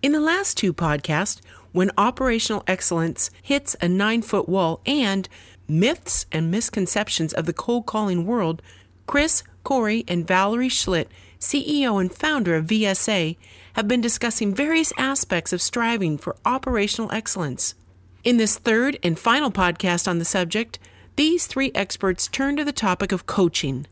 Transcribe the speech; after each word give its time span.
In 0.00 0.12
the 0.12 0.20
last 0.20 0.56
two 0.56 0.72
podcasts, 0.72 1.40
when 1.72 1.90
operational 1.98 2.62
excellence 2.68 3.30
hits 3.42 3.74
a 3.80 3.88
nine 3.88 4.22
foot 4.22 4.48
wall 4.48 4.80
and 4.86 5.28
myths 5.66 6.24
and 6.30 6.52
misconceptions 6.52 7.32
of 7.32 7.46
the 7.46 7.52
cold 7.52 7.86
calling 7.86 8.24
world, 8.24 8.62
Chris, 9.08 9.42
Corey, 9.64 10.04
and 10.06 10.24
Valerie 10.24 10.68
Schlitt, 10.68 11.08
CEO 11.40 12.00
and 12.00 12.14
founder 12.14 12.54
of 12.54 12.66
VSA, 12.66 13.36
have 13.72 13.88
been 13.88 14.00
discussing 14.00 14.54
various 14.54 14.92
aspects 14.96 15.52
of 15.52 15.60
striving 15.60 16.16
for 16.16 16.36
operational 16.44 17.10
excellence. 17.10 17.74
In 18.22 18.36
this 18.36 18.56
third 18.56 19.00
and 19.02 19.18
final 19.18 19.50
podcast 19.50 20.06
on 20.06 20.20
the 20.20 20.24
subject, 20.24 20.78
these 21.16 21.48
three 21.48 21.72
experts 21.74 22.28
turn 22.28 22.56
to 22.56 22.64
the 22.64 22.70
topic 22.70 23.10
of 23.10 23.26
coaching. 23.26 23.84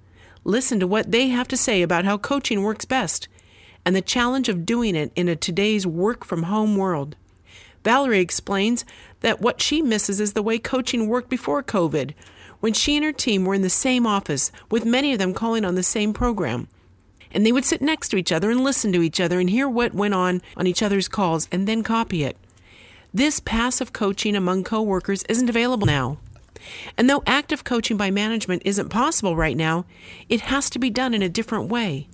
Listen 0.44 0.78
to 0.78 0.86
what 0.86 1.10
they 1.10 1.30
have 1.30 1.48
to 1.48 1.56
say 1.56 1.82
about 1.82 2.04
how 2.04 2.16
coaching 2.16 2.62
works 2.62 2.84
best 2.84 3.26
and 3.86 3.94
the 3.94 4.02
challenge 4.02 4.48
of 4.48 4.66
doing 4.66 4.96
it 4.96 5.12
in 5.14 5.28
a 5.28 5.36
today's 5.36 5.86
work 5.86 6.24
from 6.24 6.42
home 6.42 6.76
world. 6.76 7.14
Valerie 7.84 8.18
explains 8.18 8.84
that 9.20 9.40
what 9.40 9.62
she 9.62 9.80
misses 9.80 10.20
is 10.20 10.32
the 10.32 10.42
way 10.42 10.58
coaching 10.58 11.06
worked 11.06 11.30
before 11.30 11.62
COVID, 11.62 12.12
when 12.58 12.72
she 12.72 12.96
and 12.96 13.04
her 13.04 13.12
team 13.12 13.44
were 13.44 13.54
in 13.54 13.62
the 13.62 13.70
same 13.70 14.04
office, 14.04 14.50
with 14.72 14.84
many 14.84 15.12
of 15.12 15.20
them 15.20 15.32
calling 15.32 15.64
on 15.64 15.76
the 15.76 15.84
same 15.84 16.12
program. 16.12 16.66
And 17.30 17.46
they 17.46 17.52
would 17.52 17.64
sit 17.64 17.80
next 17.80 18.08
to 18.08 18.16
each 18.16 18.32
other 18.32 18.50
and 18.50 18.64
listen 18.64 18.92
to 18.92 19.02
each 19.02 19.20
other 19.20 19.38
and 19.38 19.48
hear 19.48 19.68
what 19.68 19.94
went 19.94 20.14
on 20.14 20.42
on 20.56 20.66
each 20.66 20.82
other's 20.82 21.06
calls 21.06 21.48
and 21.52 21.68
then 21.68 21.84
copy 21.84 22.24
it. 22.24 22.36
This 23.14 23.38
passive 23.38 23.92
coaching 23.92 24.34
among 24.34 24.64
coworkers 24.64 25.22
isn't 25.24 25.48
available 25.48 25.86
now. 25.86 26.18
And 26.98 27.08
though 27.08 27.22
active 27.24 27.62
coaching 27.62 27.96
by 27.96 28.10
management 28.10 28.62
isn't 28.64 28.88
possible 28.88 29.36
right 29.36 29.56
now, 29.56 29.84
it 30.28 30.40
has 30.42 30.68
to 30.70 30.80
be 30.80 30.90
done 30.90 31.14
in 31.14 31.22
a 31.22 31.28
different 31.28 31.68
way. 31.68 32.08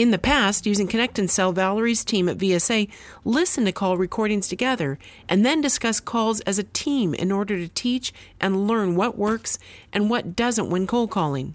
In 0.00 0.12
the 0.12 0.18
past, 0.18 0.64
using 0.64 0.86
Connect 0.88 1.18
and 1.18 1.30
Sell, 1.30 1.52
Valerie's 1.52 2.06
team 2.06 2.26
at 2.26 2.38
VSA 2.38 2.88
listened 3.22 3.66
to 3.66 3.72
call 3.72 3.98
recordings 3.98 4.48
together 4.48 4.98
and 5.28 5.44
then 5.44 5.60
discuss 5.60 6.00
calls 6.00 6.40
as 6.40 6.58
a 6.58 6.62
team 6.62 7.12
in 7.12 7.30
order 7.30 7.58
to 7.58 7.68
teach 7.68 8.10
and 8.40 8.66
learn 8.66 8.96
what 8.96 9.18
works 9.18 9.58
and 9.92 10.08
what 10.08 10.34
doesn't 10.34 10.70
when 10.70 10.86
cold 10.86 11.10
calling. 11.10 11.54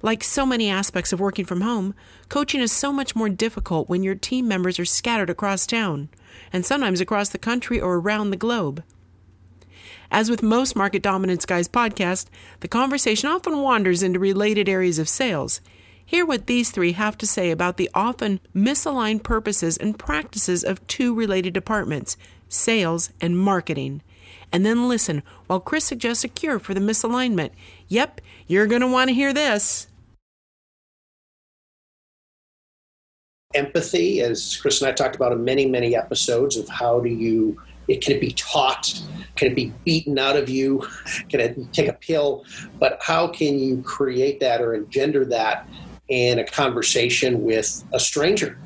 Like 0.00 0.24
so 0.24 0.46
many 0.46 0.70
aspects 0.70 1.12
of 1.12 1.20
working 1.20 1.44
from 1.44 1.60
home, 1.60 1.94
coaching 2.30 2.62
is 2.62 2.72
so 2.72 2.90
much 2.90 3.14
more 3.14 3.28
difficult 3.28 3.90
when 3.90 4.02
your 4.02 4.14
team 4.14 4.48
members 4.48 4.78
are 4.78 4.86
scattered 4.86 5.28
across 5.28 5.66
town, 5.66 6.08
and 6.54 6.64
sometimes 6.64 7.02
across 7.02 7.28
the 7.28 7.36
country 7.36 7.78
or 7.78 7.96
around 7.96 8.30
the 8.30 8.38
globe. 8.38 8.82
As 10.10 10.30
with 10.30 10.42
most 10.42 10.74
Market 10.74 11.02
Dominance 11.02 11.44
Guys 11.44 11.68
podcasts, 11.68 12.30
the 12.60 12.68
conversation 12.68 13.28
often 13.28 13.58
wanders 13.58 14.02
into 14.02 14.18
related 14.18 14.70
areas 14.70 14.98
of 14.98 15.06
sales, 15.06 15.60
Hear 16.08 16.24
what 16.24 16.46
these 16.46 16.70
three 16.70 16.92
have 16.92 17.18
to 17.18 17.26
say 17.26 17.50
about 17.50 17.78
the 17.78 17.90
often 17.92 18.38
misaligned 18.54 19.24
purposes 19.24 19.76
and 19.76 19.98
practices 19.98 20.62
of 20.62 20.86
two 20.86 21.12
related 21.12 21.52
departments 21.52 22.16
sales 22.48 23.10
and 23.20 23.36
marketing. 23.36 24.02
And 24.52 24.64
then 24.64 24.88
listen 24.88 25.24
while 25.48 25.58
Chris 25.58 25.84
suggests 25.84 26.22
a 26.22 26.28
cure 26.28 26.60
for 26.60 26.74
the 26.74 26.80
misalignment. 26.80 27.50
Yep, 27.88 28.20
you're 28.46 28.68
going 28.68 28.82
to 28.82 28.86
want 28.86 29.08
to 29.08 29.14
hear 29.14 29.34
this. 29.34 29.88
Empathy, 33.52 34.20
as 34.20 34.56
Chris 34.56 34.80
and 34.80 34.88
I 34.88 34.92
talked 34.92 35.16
about 35.16 35.32
in 35.32 35.42
many, 35.42 35.66
many 35.66 35.96
episodes, 35.96 36.56
of 36.56 36.68
how 36.68 37.00
do 37.00 37.08
you 37.08 37.60
it 37.88 38.00
can 38.00 38.16
it 38.16 38.20
be 38.20 38.32
taught 38.32 39.00
can 39.36 39.52
it 39.52 39.54
be 39.54 39.72
beaten 39.84 40.18
out 40.18 40.36
of 40.36 40.48
you 40.48 40.84
can 41.28 41.40
it 41.40 41.72
take 41.72 41.88
a 41.88 41.92
pill 41.92 42.44
but 42.80 42.98
how 43.00 43.28
can 43.28 43.58
you 43.58 43.80
create 43.82 44.40
that 44.40 44.60
or 44.60 44.74
engender 44.74 45.24
that 45.24 45.68
in 46.08 46.38
a 46.38 46.44
conversation 46.44 47.42
with 47.42 47.84
a 47.92 48.00
stranger. 48.00 48.58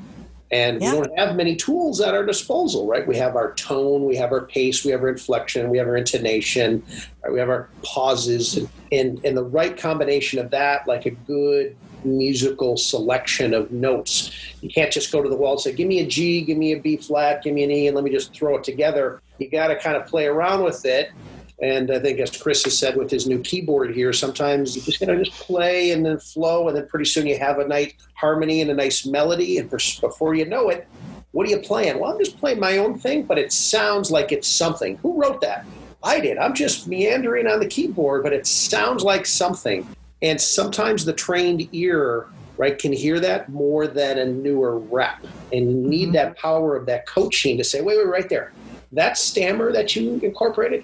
And 0.51 0.81
yeah. 0.81 0.93
we 0.93 1.07
don't 1.07 1.17
have 1.17 1.35
many 1.37 1.55
tools 1.55 2.01
at 2.01 2.13
our 2.13 2.25
disposal, 2.25 2.85
right? 2.85 3.07
We 3.07 3.15
have 3.15 3.37
our 3.37 3.53
tone, 3.53 4.05
we 4.05 4.17
have 4.17 4.33
our 4.33 4.41
pace, 4.41 4.83
we 4.83 4.91
have 4.91 5.01
our 5.01 5.07
inflection, 5.07 5.69
we 5.69 5.77
have 5.77 5.87
our 5.87 5.95
intonation, 5.95 6.83
right? 7.23 7.31
we 7.31 7.39
have 7.39 7.49
our 7.49 7.69
pauses, 7.83 8.57
and, 8.57 8.69
and, 8.91 9.23
and 9.23 9.37
the 9.37 9.45
right 9.45 9.77
combination 9.77 10.39
of 10.39 10.51
that, 10.51 10.85
like 10.87 11.05
a 11.05 11.11
good 11.11 11.77
musical 12.03 12.75
selection 12.75 13.53
of 13.53 13.71
notes. 13.71 14.31
You 14.61 14.69
can't 14.69 14.91
just 14.91 15.11
go 15.11 15.21
to 15.21 15.29
the 15.29 15.37
wall 15.37 15.53
and 15.53 15.61
say, 15.61 15.71
give 15.71 15.87
me 15.87 15.99
a 15.99 16.07
G, 16.07 16.41
give 16.41 16.57
me 16.57 16.73
a 16.73 16.79
B 16.79 16.97
flat, 16.97 17.43
give 17.43 17.53
me 17.53 17.63
an 17.63 17.71
E, 17.71 17.87
and 17.87 17.95
let 17.95 18.03
me 18.03 18.11
just 18.11 18.33
throw 18.33 18.57
it 18.57 18.63
together. 18.65 19.21
You 19.37 19.49
got 19.49 19.67
to 19.67 19.77
kind 19.77 19.95
of 19.95 20.05
play 20.05 20.25
around 20.25 20.63
with 20.63 20.85
it 20.85 21.11
and 21.61 21.91
I 21.91 21.99
think, 21.99 22.19
as 22.19 22.35
Chris 22.35 22.63
has 22.63 22.77
said 22.77 22.97
with 22.97 23.11
his 23.11 23.27
new 23.27 23.39
keyboard 23.39 23.93
here, 23.93 24.11
sometimes 24.13 24.75
you 24.75 24.81
just 24.81 24.99
you 24.99 25.07
know 25.07 25.23
just 25.23 25.39
play 25.39 25.91
and 25.91 26.05
then 26.05 26.19
flow, 26.19 26.67
and 26.67 26.75
then 26.75 26.87
pretty 26.87 27.05
soon 27.05 27.27
you 27.27 27.37
have 27.37 27.59
a 27.59 27.67
nice 27.67 27.93
harmony 28.15 28.61
and 28.61 28.71
a 28.71 28.73
nice 28.73 29.05
melody, 29.05 29.59
and 29.59 29.69
before 29.69 30.33
you 30.33 30.45
know 30.45 30.69
it, 30.69 30.87
what 31.31 31.47
are 31.47 31.49
you 31.51 31.59
playing? 31.59 31.99
Well, 31.99 32.11
I'm 32.11 32.19
just 32.19 32.37
playing 32.37 32.59
my 32.59 32.77
own 32.77 32.97
thing, 32.97 33.23
but 33.23 33.37
it 33.37 33.53
sounds 33.53 34.11
like 34.11 34.31
it's 34.31 34.47
something. 34.47 34.97
Who 34.97 35.21
wrote 35.21 35.41
that? 35.41 35.65
I 36.03 36.19
did. 36.19 36.37
I'm 36.37 36.55
just 36.55 36.87
meandering 36.87 37.47
on 37.47 37.59
the 37.59 37.67
keyboard, 37.67 38.23
but 38.23 38.33
it 38.33 38.47
sounds 38.47 39.03
like 39.03 39.25
something. 39.27 39.87
And 40.23 40.41
sometimes 40.41 41.05
the 41.05 41.13
trained 41.13 41.69
ear, 41.73 42.27
right, 42.57 42.77
can 42.77 42.91
hear 42.91 43.19
that 43.19 43.49
more 43.49 43.87
than 43.87 44.17
a 44.17 44.25
newer 44.25 44.79
rep, 44.79 45.23
and 45.53 45.71
you 45.71 45.77
need 45.77 46.03
mm-hmm. 46.05 46.13
that 46.13 46.37
power 46.37 46.75
of 46.75 46.87
that 46.87 47.05
coaching 47.05 47.57
to 47.57 47.63
say, 47.63 47.81
wait, 47.81 47.97
wait, 47.97 48.07
right 48.07 48.29
there. 48.29 48.51
That 48.91 49.17
stammer 49.17 49.71
that 49.71 49.95
you 49.95 50.19
incorporated, 50.21 50.83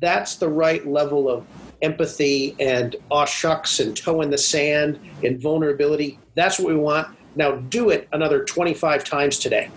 that's 0.00 0.36
the 0.36 0.48
right 0.48 0.86
level 0.86 1.28
of 1.28 1.46
empathy 1.82 2.54
and 2.60 2.96
aw 3.10 3.24
shucks 3.24 3.80
and 3.80 3.96
toe 3.96 4.20
in 4.20 4.30
the 4.30 4.38
sand 4.38 5.00
and 5.24 5.40
vulnerability. 5.40 6.18
That's 6.34 6.58
what 6.58 6.68
we 6.68 6.78
want. 6.78 7.08
Now 7.36 7.56
do 7.56 7.90
it 7.90 8.08
another 8.12 8.44
25 8.44 9.04
times 9.04 9.38
today. 9.38 9.70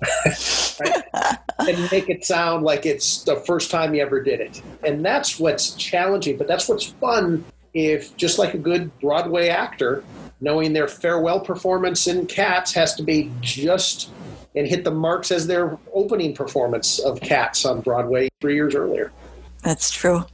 and 1.58 1.90
make 1.90 2.08
it 2.08 2.24
sound 2.24 2.64
like 2.64 2.86
it's 2.86 3.24
the 3.24 3.36
first 3.36 3.70
time 3.70 3.94
you 3.94 4.02
ever 4.02 4.22
did 4.22 4.40
it. 4.40 4.62
And 4.84 5.04
that's 5.04 5.40
what's 5.40 5.74
challenging, 5.74 6.36
but 6.36 6.46
that's 6.46 6.68
what's 6.68 6.86
fun 6.86 7.44
if 7.74 8.16
just 8.16 8.38
like 8.38 8.54
a 8.54 8.58
good 8.58 8.96
Broadway 9.00 9.48
actor, 9.48 10.04
knowing 10.40 10.72
their 10.72 10.88
farewell 10.88 11.40
performance 11.40 12.06
in 12.06 12.26
Cats 12.26 12.72
has 12.74 12.94
to 12.94 13.02
be 13.02 13.30
just 13.40 14.10
and 14.54 14.66
hit 14.66 14.84
the 14.84 14.90
marks 14.90 15.30
as 15.30 15.46
their 15.46 15.78
opening 15.92 16.34
performance 16.34 16.98
of 16.98 17.20
Cats 17.20 17.64
on 17.64 17.80
Broadway 17.80 18.28
three 18.40 18.54
years 18.54 18.74
earlier. 18.74 19.12
That's 19.62 19.90
true. 19.90 20.24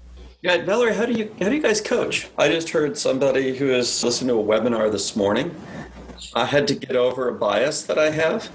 Yeah, 0.43 0.63
Valerie, 0.63 0.95
how 0.95 1.07
do 1.07 1.13
you 1.13 1.35
how 1.41 1.49
do 1.49 1.55
you 1.55 1.63
guys 1.63 1.81
coach? 1.81 2.29
I 2.37 2.49
just 2.49 2.69
heard 2.69 2.99
somebody 2.99 3.57
who 3.57 3.71
is 3.71 4.05
listening 4.05 4.29
to 4.29 4.41
a 4.41 4.45
webinar 4.45 4.93
this 4.93 5.17
morning. 5.17 5.55
I 6.35 6.45
had 6.45 6.69
to 6.69 6.75
get 6.75 6.97
over 6.97 7.29
a 7.29 7.35
bias 7.35 7.85
that 7.85 7.99
I 7.99 8.11
have. 8.11 8.51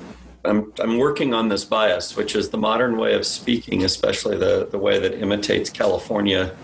I'm 0.45 0.71
I'm 0.79 0.97
working 0.97 1.33
on 1.33 1.49
this 1.49 1.65
bias, 1.65 2.15
which 2.15 2.35
is 2.35 2.49
the 2.49 2.57
modern 2.57 2.97
way 2.97 3.15
of 3.15 3.25
speaking, 3.25 3.85
especially 3.85 4.37
the 4.37 4.67
the 4.69 4.77
way 4.77 4.99
that 4.99 5.19
imitates 5.19 5.71
California 5.71 6.55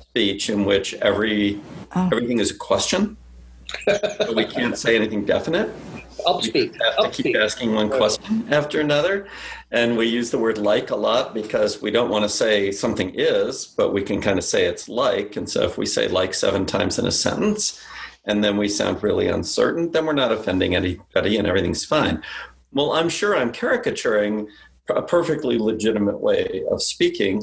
speech, 0.00 0.48
in 0.48 0.64
which 0.64 0.94
every 0.94 1.60
oh. 1.94 2.08
everything 2.10 2.38
is 2.38 2.50
a 2.50 2.56
question. 2.56 3.16
so 3.86 4.32
we 4.34 4.44
can't 4.44 4.78
say 4.78 4.96
anything 4.96 5.24
definite. 5.24 5.70
Upspeak. 6.26 6.72
We 6.72 6.78
have 6.96 7.12
to 7.12 7.22
keep 7.22 7.36
asking 7.36 7.74
one 7.74 7.88
question 7.88 8.46
after 8.50 8.80
another. 8.80 9.28
And 9.72 9.96
we 9.96 10.06
use 10.06 10.30
the 10.30 10.38
word 10.38 10.58
like 10.58 10.90
a 10.90 10.96
lot 10.96 11.32
because 11.32 11.80
we 11.80 11.90
don't 11.90 12.10
want 12.10 12.24
to 12.24 12.28
say 12.28 12.70
something 12.70 13.14
is, 13.14 13.66
but 13.66 13.94
we 13.94 14.02
can 14.02 14.20
kind 14.20 14.38
of 14.38 14.44
say 14.44 14.66
it's 14.66 14.86
like. 14.86 15.36
And 15.36 15.48
so 15.48 15.62
if 15.62 15.78
we 15.78 15.86
say 15.86 16.08
like 16.08 16.34
seven 16.34 16.66
times 16.66 16.98
in 16.98 17.06
a 17.06 17.10
sentence 17.10 17.82
and 18.26 18.44
then 18.44 18.58
we 18.58 18.68
sound 18.68 19.02
really 19.02 19.28
uncertain, 19.28 19.90
then 19.90 20.04
we're 20.04 20.12
not 20.12 20.30
offending 20.30 20.76
anybody 20.76 21.38
and 21.38 21.46
everything's 21.48 21.86
fine. 21.86 22.22
Well, 22.72 22.92
I'm 22.92 23.08
sure 23.08 23.34
I'm 23.34 23.50
caricaturing 23.50 24.46
a 24.90 25.00
perfectly 25.00 25.58
legitimate 25.58 26.20
way 26.20 26.64
of 26.70 26.82
speaking 26.82 27.42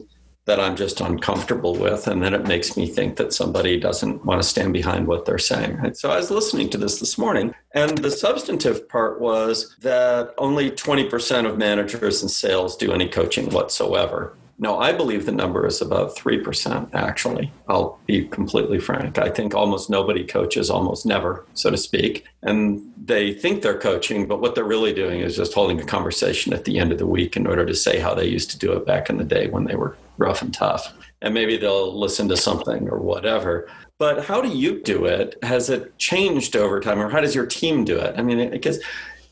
that 0.49 0.59
I'm 0.59 0.75
just 0.75 0.99
uncomfortable 0.99 1.75
with. 1.75 2.07
And 2.07 2.23
then 2.23 2.33
it 2.33 2.47
makes 2.47 2.75
me 2.75 2.87
think 2.87 3.17
that 3.17 3.33
somebody 3.33 3.79
doesn't 3.79 4.25
want 4.25 4.41
to 4.41 4.47
stand 4.47 4.73
behind 4.73 5.05
what 5.05 5.25
they're 5.25 5.37
saying. 5.37 5.77
Right? 5.77 5.95
So 5.95 6.09
I 6.09 6.17
was 6.17 6.31
listening 6.31 6.71
to 6.71 6.77
this 6.79 6.99
this 6.99 7.19
morning, 7.19 7.53
and 7.75 7.99
the 7.99 8.09
substantive 8.09 8.89
part 8.89 9.21
was 9.21 9.75
that 9.81 10.33
only 10.39 10.71
20% 10.71 11.47
of 11.47 11.59
managers 11.59 12.23
in 12.23 12.29
sales 12.29 12.75
do 12.75 12.91
any 12.91 13.07
coaching 13.07 13.51
whatsoever. 13.51 14.35
No, 14.61 14.79
I 14.79 14.91
believe 14.91 15.25
the 15.25 15.31
number 15.31 15.65
is 15.67 15.81
about 15.81 16.17
3%, 16.17 16.93
actually. 16.93 17.53
I'll 17.69 17.99
be 18.07 18.27
completely 18.27 18.79
frank. 18.79 19.17
I 19.19 19.29
think 19.29 19.53
almost 19.53 19.89
nobody 19.89 20.25
coaches, 20.25 20.69
almost 20.69 21.05
never, 21.05 21.45
so 21.53 21.69
to 21.69 21.77
speak. 21.77 22.25
And 22.41 22.91
they 23.05 23.33
think 23.33 23.61
they're 23.61 23.79
coaching, 23.79 24.27
but 24.27 24.41
what 24.41 24.55
they're 24.55 24.65
really 24.65 24.93
doing 24.93 25.21
is 25.21 25.37
just 25.37 25.53
holding 25.53 25.79
a 25.79 25.85
conversation 25.85 26.53
at 26.53 26.65
the 26.65 26.77
end 26.77 26.91
of 26.91 26.97
the 26.97 27.07
week 27.07 27.37
in 27.37 27.47
order 27.47 27.65
to 27.65 27.75
say 27.75 27.99
how 27.99 28.13
they 28.13 28.27
used 28.27 28.49
to 28.51 28.59
do 28.59 28.73
it 28.73 28.85
back 28.85 29.09
in 29.09 29.17
the 29.17 29.23
day 29.23 29.47
when 29.47 29.63
they 29.63 29.75
were 29.75 29.95
rough 30.19 30.41
and 30.41 30.53
tough. 30.53 30.93
And 31.21 31.33
maybe 31.33 31.57
they'll 31.57 31.97
listen 31.97 32.29
to 32.29 32.37
something 32.37 32.87
or 32.89 32.99
whatever. 32.99 33.69
But 33.97 34.25
how 34.25 34.41
do 34.41 34.49
you 34.49 34.81
do 34.81 35.05
it? 35.05 35.37
Has 35.43 35.69
it 35.69 35.97
changed 35.97 36.55
over 36.55 36.79
time, 36.79 36.99
or 36.99 37.09
how 37.09 37.19
does 37.19 37.35
your 37.35 37.45
team 37.45 37.83
do 37.83 37.97
it? 37.97 38.15
I 38.17 38.21
mean, 38.21 38.49
because 38.49 38.79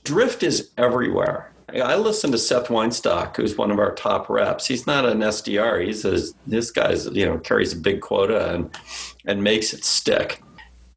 drift 0.04 0.44
is 0.44 0.72
everywhere 0.78 1.52
I 1.70 1.96
listen 1.98 2.32
to 2.32 2.38
Seth 2.38 2.70
Weinstock, 2.70 3.36
who's 3.36 3.58
one 3.58 3.72
of 3.72 3.80
our 3.80 3.94
top 3.94 4.30
reps. 4.30 4.68
He's 4.68 4.88
not 4.88 5.06
an 5.06 5.20
SDR. 5.20 5.86
He's 5.86 6.06
a, 6.06 6.20
this 6.46 6.72
guy's 6.72 7.08
you 7.08 7.26
know 7.26 7.38
carries 7.40 7.74
a 7.74 7.78
big 7.78 8.00
quota 8.00 8.54
and 8.54 8.72
and 9.26 9.44
makes 9.44 9.74
it 9.74 9.84
stick. 9.84 10.42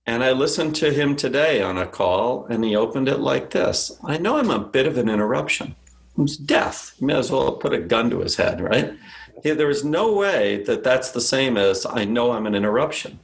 And 0.07 0.23
I 0.23 0.33
listened 0.33 0.77
to 0.77 0.93
him 0.93 1.17
today 1.17 1.61
on 1.61 1.77
a 1.77 1.87
call, 1.87 2.47
and 2.47 2.65
he 2.65 2.77
opened 2.77 3.09
it 3.09 3.19
like 3.19 3.51
this: 3.51 3.99
"I 4.05 4.19
know 4.19 4.37
I'm 4.39 4.51
a 4.51 4.61
bit 4.61 4.87
of 4.87 4.97
an 4.97 5.09
interruption. 5.09 5.75
It's 6.19 6.37
death. 6.37 6.95
You 7.01 7.09
may 7.09 7.15
as 7.17 7.33
well 7.33 7.53
put 7.53 7.73
a 7.73 7.81
gun 7.81 8.09
to 8.11 8.21
his 8.21 8.37
head, 8.37 8.61
right? 8.61 8.95
There 9.43 9.71
is 9.71 9.85
no 9.85 10.13
way 10.13 10.63
that 10.65 10.85
that's 10.85 11.11
the 11.11 11.21
same 11.21 11.57
as 11.57 11.87
I 11.87 12.05
know 12.05 12.33
I'm 12.33 12.47
an 12.47 12.55
interruption. 12.55 13.19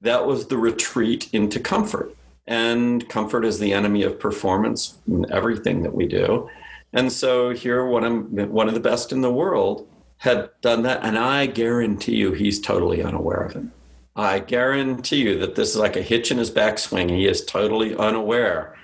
That 0.00 0.26
was 0.26 0.46
the 0.46 0.58
retreat 0.58 1.28
into 1.32 1.60
comfort, 1.60 2.14
and 2.46 3.08
comfort 3.08 3.44
is 3.44 3.58
the 3.58 3.72
enemy 3.72 4.02
of 4.02 4.18
performance 4.18 4.98
in 5.06 5.30
everything 5.32 5.82
that 5.82 5.94
we 5.94 6.06
do." 6.06 6.48
And 6.92 7.10
so 7.10 7.50
here, 7.50 7.86
one 7.86 8.04
of, 8.04 8.50
one 8.50 8.68
of 8.68 8.74
the 8.74 8.80
best 8.80 9.12
in 9.12 9.22
the 9.22 9.32
world 9.32 9.88
had 10.18 10.50
done 10.60 10.82
that. 10.82 11.00
And 11.02 11.18
I 11.18 11.46
guarantee 11.46 12.16
you, 12.16 12.32
he's 12.32 12.60
totally 12.60 13.02
unaware 13.02 13.40
of 13.40 13.56
it. 13.56 13.64
I 14.14 14.40
guarantee 14.40 15.22
you 15.22 15.38
that 15.38 15.54
this 15.54 15.70
is 15.70 15.76
like 15.76 15.96
a 15.96 16.02
hitch 16.02 16.30
in 16.30 16.38
his 16.38 16.50
backswing. 16.50 17.10
He 17.10 17.26
is 17.26 17.44
totally 17.44 17.96
unaware 17.96 18.76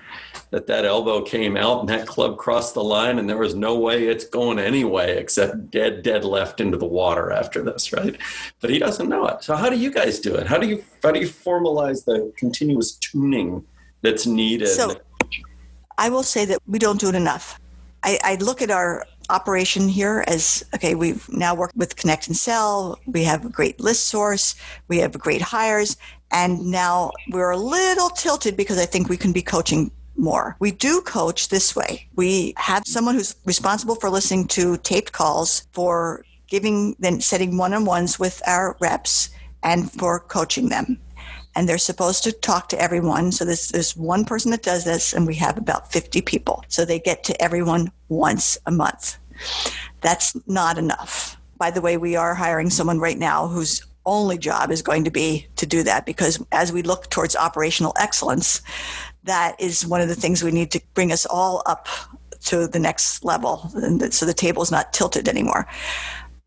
that 0.51 0.65
that 0.67 0.85
elbow 0.85 1.21
came 1.21 1.55
out 1.55 1.81
and 1.81 1.89
that 1.89 2.07
club 2.07 2.37
crossed 2.37 2.73
the 2.73 2.83
line 2.83 3.19
and 3.19 3.29
there 3.29 3.37
was 3.37 3.53
no 3.53 3.77
way 3.77 4.07
it's 4.07 4.25
going 4.25 4.57
anyway 4.57 5.17
except 5.17 5.69
dead 5.69 6.01
dead 6.01 6.25
left 6.25 6.59
into 6.59 6.77
the 6.77 6.85
water 6.85 7.31
after 7.31 7.61
this 7.61 7.93
right? 7.93 8.17
But 8.59 8.69
he 8.69 8.79
doesn't 8.79 9.09
know 9.09 9.27
it. 9.27 9.43
So 9.43 9.55
how 9.55 9.69
do 9.69 9.77
you 9.77 9.91
guys 9.91 10.19
do 10.19 10.35
it? 10.35 10.47
How 10.47 10.57
do 10.57 10.67
you 10.67 10.83
how 11.03 11.11
do 11.11 11.19
you 11.19 11.27
formalize 11.27 12.05
the 12.05 12.31
continuous 12.37 12.93
tuning 12.93 13.63
that's 14.01 14.25
needed? 14.25 14.67
So 14.67 14.95
i 15.97 16.09
will 16.09 16.23
say 16.23 16.45
that 16.45 16.59
we 16.67 16.79
don't 16.79 16.99
do 16.99 17.09
it 17.09 17.15
enough. 17.15 17.59
I, 18.03 18.17
I 18.23 18.35
look 18.35 18.61
at 18.61 18.71
our 18.71 19.05
operation 19.29 19.87
here 19.87 20.23
as 20.27 20.65
okay 20.73 20.95
we've 20.95 21.29
now 21.29 21.53
worked 21.53 21.75
with 21.75 21.95
connect 21.95 22.27
and 22.27 22.35
sell. 22.35 22.99
We 23.05 23.23
have 23.25 23.45
a 23.45 23.49
great 23.49 23.79
list 23.79 24.07
source. 24.07 24.55
We 24.87 24.97
have 24.97 25.11
great 25.19 25.41
hires. 25.41 25.95
And 26.31 26.67
now 26.67 27.11
we're 27.31 27.49
a 27.51 27.57
little 27.57 28.09
tilted 28.09 28.55
because 28.57 28.79
i 28.79 28.85
think 28.85 29.09
we 29.09 29.17
can 29.17 29.31
be 29.31 29.41
coaching 29.41 29.91
more 30.19 30.55
we 30.59 30.71
do 30.71 31.01
coach 31.01 31.49
this 31.49 31.75
way 31.75 32.07
we 32.15 32.53
have 32.57 32.83
someone 32.85 33.15
who's 33.15 33.35
responsible 33.45 33.95
for 33.95 34.09
listening 34.09 34.45
to 34.45 34.77
taped 34.77 35.11
calls 35.11 35.67
for 35.71 36.23
giving 36.47 36.95
then 36.99 37.21
setting 37.21 37.57
one-on-ones 37.57 38.19
with 38.19 38.41
our 38.47 38.75
reps 38.79 39.29
and 39.63 39.91
for 39.91 40.19
coaching 40.19 40.69
them 40.69 40.99
and 41.55 41.67
they're 41.67 41.77
supposed 41.77 42.23
to 42.23 42.31
talk 42.31 42.69
to 42.69 42.81
everyone. 42.81 43.31
So 43.31 43.43
there's, 43.43 43.69
there's 43.69 43.97
one 43.97 44.23
person 44.23 44.51
that 44.51 44.63
does 44.63 44.85
this, 44.85 45.13
and 45.13 45.27
we 45.27 45.35
have 45.35 45.57
about 45.57 45.91
50 45.91 46.21
people. 46.21 46.63
So 46.67 46.85
they 46.85 46.99
get 46.99 47.23
to 47.25 47.41
everyone 47.41 47.91
once 48.07 48.57
a 48.65 48.71
month. 48.71 49.17
That's 50.01 50.35
not 50.47 50.77
enough. 50.77 51.37
By 51.57 51.71
the 51.71 51.81
way, 51.81 51.97
we 51.97 52.15
are 52.15 52.33
hiring 52.33 52.69
someone 52.69 52.99
right 52.99 53.17
now 53.17 53.47
whose 53.47 53.85
only 54.05 54.37
job 54.37 54.71
is 54.71 54.81
going 54.81 55.03
to 55.03 55.11
be 55.11 55.47
to 55.57 55.65
do 55.65 55.83
that 55.83 56.05
because 56.05 56.43
as 56.51 56.71
we 56.71 56.81
look 56.81 57.09
towards 57.09 57.35
operational 57.35 57.93
excellence, 57.99 58.61
that 59.29 59.59
is 59.59 59.85
one 59.85 60.01
of 60.01 60.07
the 60.07 60.15
things 60.15 60.43
we 60.43 60.51
need 60.51 60.71
to 60.71 60.81
bring 60.93 61.11
us 61.11 61.25
all 61.25 61.61
up 61.65 61.87
to 62.45 62.67
the 62.67 62.79
next 62.79 63.23
level. 63.23 63.69
So 64.11 64.25
the 64.25 64.33
table 64.33 64.63
is 64.63 64.71
not 64.71 64.93
tilted 64.93 65.27
anymore. 65.27 65.67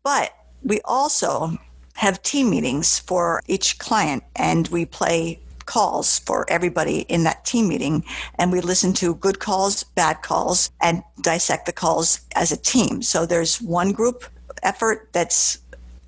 But 0.03 0.33
we 0.63 0.81
also 0.85 1.57
have 1.95 2.21
team 2.23 2.49
meetings 2.49 2.99
for 2.99 3.41
each 3.47 3.77
client 3.79 4.23
and 4.35 4.67
we 4.69 4.85
play 4.85 5.39
calls 5.65 6.19
for 6.19 6.45
everybody 6.49 7.01
in 7.01 7.23
that 7.23 7.45
team 7.45 7.69
meeting 7.69 8.03
and 8.35 8.51
we 8.51 8.59
listen 8.59 8.91
to 8.91 9.15
good 9.15 9.39
calls 9.39 9.83
bad 9.95 10.21
calls 10.21 10.69
and 10.81 11.01
dissect 11.21 11.65
the 11.65 11.71
calls 11.71 12.19
as 12.35 12.51
a 12.51 12.57
team 12.57 13.01
so 13.01 13.25
there's 13.25 13.61
one 13.61 13.93
group 13.93 14.25
effort 14.63 15.07
that's 15.13 15.59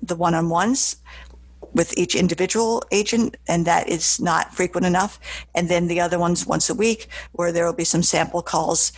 the 0.02 0.14
one-on-ones 0.14 0.96
with 1.74 1.96
each 1.96 2.14
individual 2.14 2.82
agent 2.92 3.36
and 3.48 3.66
that 3.66 3.88
is 3.88 4.20
not 4.20 4.54
frequent 4.54 4.86
enough. 4.86 5.18
And 5.54 5.68
then 5.68 5.86
the 5.88 6.00
other 6.00 6.18
ones 6.18 6.46
once 6.46 6.70
a 6.70 6.74
week 6.74 7.08
where 7.32 7.52
there 7.52 7.64
will 7.64 7.72
be 7.72 7.84
some 7.84 8.02
sample 8.02 8.42
calls 8.42 8.92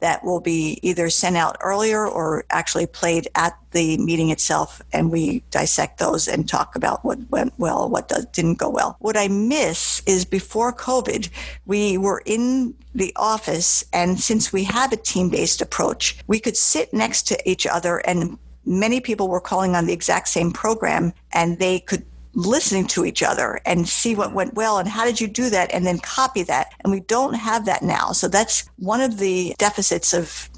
that 0.00 0.24
will 0.24 0.40
be 0.40 0.78
either 0.82 1.08
sent 1.08 1.36
out 1.36 1.56
earlier 1.60 2.06
or 2.06 2.44
actually 2.50 2.86
played 2.86 3.28
at 3.34 3.56
the 3.70 3.96
meeting 3.98 4.30
itself 4.30 4.82
and 4.92 5.12
we 5.12 5.40
dissect 5.50 5.98
those 5.98 6.26
and 6.26 6.48
talk 6.48 6.74
about 6.74 7.04
what 7.04 7.18
went 7.30 7.52
well 7.58 7.88
what 7.88 8.08
does, 8.08 8.26
didn't 8.26 8.58
go 8.58 8.68
well. 8.68 8.96
What 8.98 9.16
i 9.16 9.28
miss 9.28 10.02
is 10.06 10.24
before 10.24 10.72
covid 10.72 11.28
we 11.66 11.96
were 11.96 12.22
in 12.26 12.74
the 12.94 13.12
office 13.16 13.84
and 13.92 14.18
since 14.18 14.52
we 14.52 14.64
have 14.64 14.92
a 14.92 14.96
team-based 14.96 15.60
approach 15.60 16.18
we 16.26 16.40
could 16.40 16.56
sit 16.56 16.92
next 16.92 17.22
to 17.28 17.50
each 17.50 17.66
other 17.66 17.98
and 17.98 18.38
many 18.64 19.00
people 19.00 19.28
were 19.28 19.40
calling 19.40 19.74
on 19.76 19.86
the 19.86 19.92
exact 19.92 20.28
same 20.28 20.50
program 20.52 21.12
and 21.32 21.58
they 21.58 21.80
could 21.80 22.04
listening 22.34 22.86
to 22.86 23.04
each 23.04 23.22
other 23.22 23.60
and 23.66 23.88
see 23.88 24.14
what 24.14 24.32
went 24.32 24.54
well 24.54 24.78
and 24.78 24.88
how 24.88 25.04
did 25.04 25.20
you 25.20 25.26
do 25.26 25.50
that 25.50 25.72
and 25.72 25.86
then 25.86 25.98
copy 25.98 26.42
that. 26.44 26.72
And 26.80 26.92
we 26.92 27.00
don't 27.00 27.34
have 27.34 27.66
that 27.66 27.82
now. 27.82 28.12
So 28.12 28.28
that's 28.28 28.68
one 28.76 29.00
of 29.00 29.18
the 29.18 29.54
deficits 29.58 30.12
of 30.14 30.48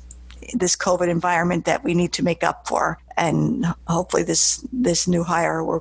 this 0.54 0.76
covid 0.76 1.08
environment 1.08 1.64
that 1.64 1.84
we 1.84 1.94
need 1.94 2.12
to 2.14 2.22
make 2.22 2.42
up 2.42 2.66
for. 2.66 2.98
And 3.16 3.66
hopefully 3.86 4.22
this 4.22 4.66
this 4.72 5.06
new 5.06 5.22
hire 5.22 5.64
we're 5.64 5.80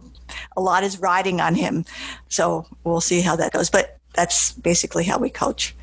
a 0.56 0.62
lot 0.62 0.84
is 0.84 1.00
riding 1.00 1.42
on 1.42 1.56
him. 1.56 1.86
So 2.30 2.66
we'll 2.84 3.02
see 3.02 3.22
how 3.22 3.36
that 3.36 3.52
goes. 3.52 3.70
But 3.70 4.00
that's 4.14 4.54
basically 4.54 5.04
how 5.04 5.18
we 5.18 5.30
coach. 5.30 5.76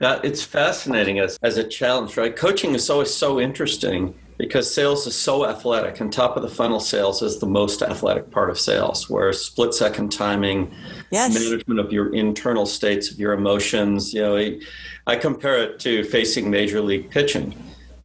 Yeah, 0.00 0.20
it's 0.22 0.42
fascinating 0.42 1.18
as, 1.18 1.38
as 1.42 1.56
a 1.56 1.64
challenge 1.64 2.16
right? 2.16 2.34
Coaching 2.34 2.74
is 2.74 2.88
always 2.90 3.12
so 3.12 3.40
interesting 3.40 4.14
because 4.40 4.72
sales 4.72 5.06
is 5.06 5.14
so 5.14 5.46
athletic 5.46 6.00
and 6.00 6.10
top 6.10 6.34
of 6.34 6.42
the 6.42 6.48
funnel 6.48 6.80
sales 6.80 7.20
is 7.20 7.38
the 7.38 7.46
most 7.46 7.82
athletic 7.82 8.30
part 8.30 8.48
of 8.48 8.58
sales 8.58 9.10
where 9.10 9.32
split 9.34 9.74
second 9.74 10.10
timing 10.10 10.72
yes. 11.10 11.34
management 11.34 11.78
of 11.78 11.92
your 11.92 12.14
internal 12.14 12.64
states 12.64 13.10
of 13.10 13.20
your 13.20 13.34
emotions 13.34 14.14
you 14.14 14.22
know 14.22 14.58
i 15.06 15.14
compare 15.14 15.62
it 15.62 15.78
to 15.78 16.04
facing 16.04 16.50
major 16.50 16.80
league 16.80 17.10
pitching 17.10 17.54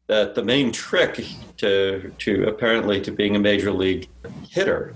that 0.07 0.35
the 0.35 0.43
main 0.43 0.73
trick 0.73 1.25
to 1.55 2.11
to 2.17 2.45
apparently 2.47 2.99
to 2.99 3.11
being 3.11 3.37
a 3.37 3.39
major 3.39 3.71
league 3.71 4.09
hitter 4.49 4.93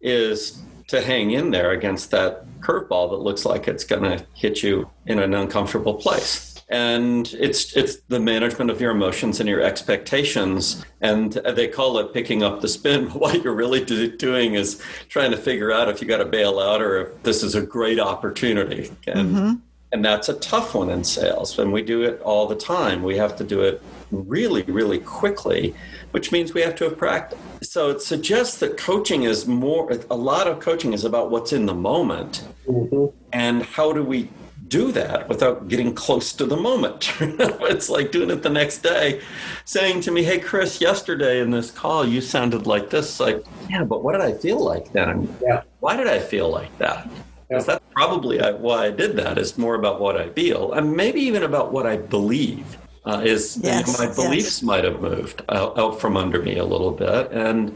is 0.00 0.62
to 0.88 1.02
hang 1.02 1.32
in 1.32 1.50
there 1.50 1.72
against 1.72 2.10
that 2.10 2.46
curveball 2.60 3.10
that 3.10 3.18
looks 3.18 3.44
like 3.44 3.68
it's 3.68 3.84
going 3.84 4.02
to 4.02 4.24
hit 4.34 4.62
you 4.62 4.88
in 5.04 5.18
an 5.18 5.34
uncomfortable 5.34 5.94
place 5.94 6.49
and 6.70 7.34
it's 7.34 7.76
it's 7.76 7.96
the 8.08 8.20
management 8.20 8.70
of 8.70 8.80
your 8.80 8.92
emotions 8.92 9.40
and 9.40 9.48
your 9.48 9.60
expectations. 9.60 10.84
And 11.00 11.32
they 11.32 11.66
call 11.66 11.98
it 11.98 12.14
picking 12.14 12.42
up 12.42 12.60
the 12.60 12.68
spin. 12.68 13.08
But 13.10 13.20
what 13.20 13.42
you're 13.42 13.54
really 13.54 13.84
do, 13.84 14.16
doing 14.16 14.54
is 14.54 14.80
trying 15.08 15.32
to 15.32 15.36
figure 15.36 15.72
out 15.72 15.88
if 15.88 16.00
you 16.00 16.06
got 16.06 16.18
to 16.18 16.24
bail 16.24 16.60
out 16.60 16.80
or 16.80 16.98
if 16.98 17.22
this 17.24 17.42
is 17.42 17.54
a 17.54 17.62
great 17.62 17.98
opportunity. 17.98 18.90
And 19.08 19.34
mm-hmm. 19.34 19.54
and 19.92 20.04
that's 20.04 20.28
a 20.28 20.34
tough 20.34 20.74
one 20.74 20.90
in 20.90 21.02
sales. 21.02 21.58
And 21.58 21.72
we 21.72 21.82
do 21.82 22.02
it 22.02 22.20
all 22.22 22.46
the 22.46 22.56
time. 22.56 23.02
We 23.02 23.16
have 23.16 23.36
to 23.36 23.44
do 23.44 23.62
it 23.62 23.82
really 24.10 24.62
really 24.62 24.98
quickly 24.98 25.72
which 26.10 26.32
means 26.32 26.52
we 26.52 26.60
have 26.60 26.74
to 26.74 26.82
have 26.82 26.98
practice 26.98 27.38
so 27.62 27.90
it 27.90 28.02
suggests 28.02 28.58
that 28.58 28.76
coaching 28.76 29.22
is 29.22 29.46
more 29.46 29.88
a 30.10 30.16
lot 30.16 30.48
of 30.48 30.58
coaching 30.58 30.92
is 30.92 31.04
about 31.04 31.30
what's 31.30 31.52
in 31.52 31.64
the 31.66 31.74
moment. 31.74 32.44
Mm-hmm. 32.66 33.16
and 33.32 33.62
how 33.62 33.92
do 33.92 34.02
we 34.02 34.28
do 34.70 34.92
that 34.92 35.28
without 35.28 35.68
getting 35.68 35.92
close 35.92 36.32
to 36.32 36.46
the 36.46 36.56
moment. 36.56 37.12
it's 37.20 37.90
like 37.90 38.12
doing 38.12 38.30
it 38.30 38.42
the 38.42 38.48
next 38.48 38.78
day, 38.78 39.20
saying 39.64 40.00
to 40.02 40.10
me, 40.10 40.22
Hey, 40.22 40.38
Chris, 40.38 40.80
yesterday 40.80 41.40
in 41.40 41.50
this 41.50 41.70
call, 41.70 42.06
you 42.06 42.20
sounded 42.20 42.66
like 42.66 42.88
this. 42.88 43.20
Like, 43.20 43.44
yeah, 43.68 43.84
but 43.84 44.02
what 44.02 44.12
did 44.12 44.22
I 44.22 44.32
feel 44.32 44.64
like 44.64 44.92
then? 44.92 45.36
Yeah. 45.42 45.62
Why 45.80 45.96
did 45.96 46.06
I 46.06 46.20
feel 46.20 46.48
like 46.48 46.76
that? 46.78 47.10
Because 47.48 47.66
yeah. 47.66 47.74
that's 47.74 47.84
probably 47.92 48.38
why 48.38 48.86
I 48.86 48.90
did 48.90 49.16
that, 49.16 49.38
is 49.38 49.58
more 49.58 49.74
about 49.74 50.00
what 50.00 50.16
I 50.16 50.30
feel 50.30 50.72
and 50.72 50.96
maybe 50.96 51.20
even 51.20 51.42
about 51.42 51.72
what 51.72 51.86
I 51.86 51.96
believe. 51.98 52.78
Uh, 53.06 53.22
is 53.24 53.58
yes, 53.62 53.86
you 53.86 53.92
know, 53.94 54.10
my 54.10 54.14
beliefs 54.14 54.58
yes. 54.58 54.62
might 54.62 54.84
have 54.84 55.00
moved 55.00 55.42
out, 55.48 55.76
out 55.78 55.98
from 55.98 56.18
under 56.18 56.42
me 56.42 56.58
a 56.58 56.64
little 56.64 56.90
bit. 56.90 57.32
And 57.32 57.74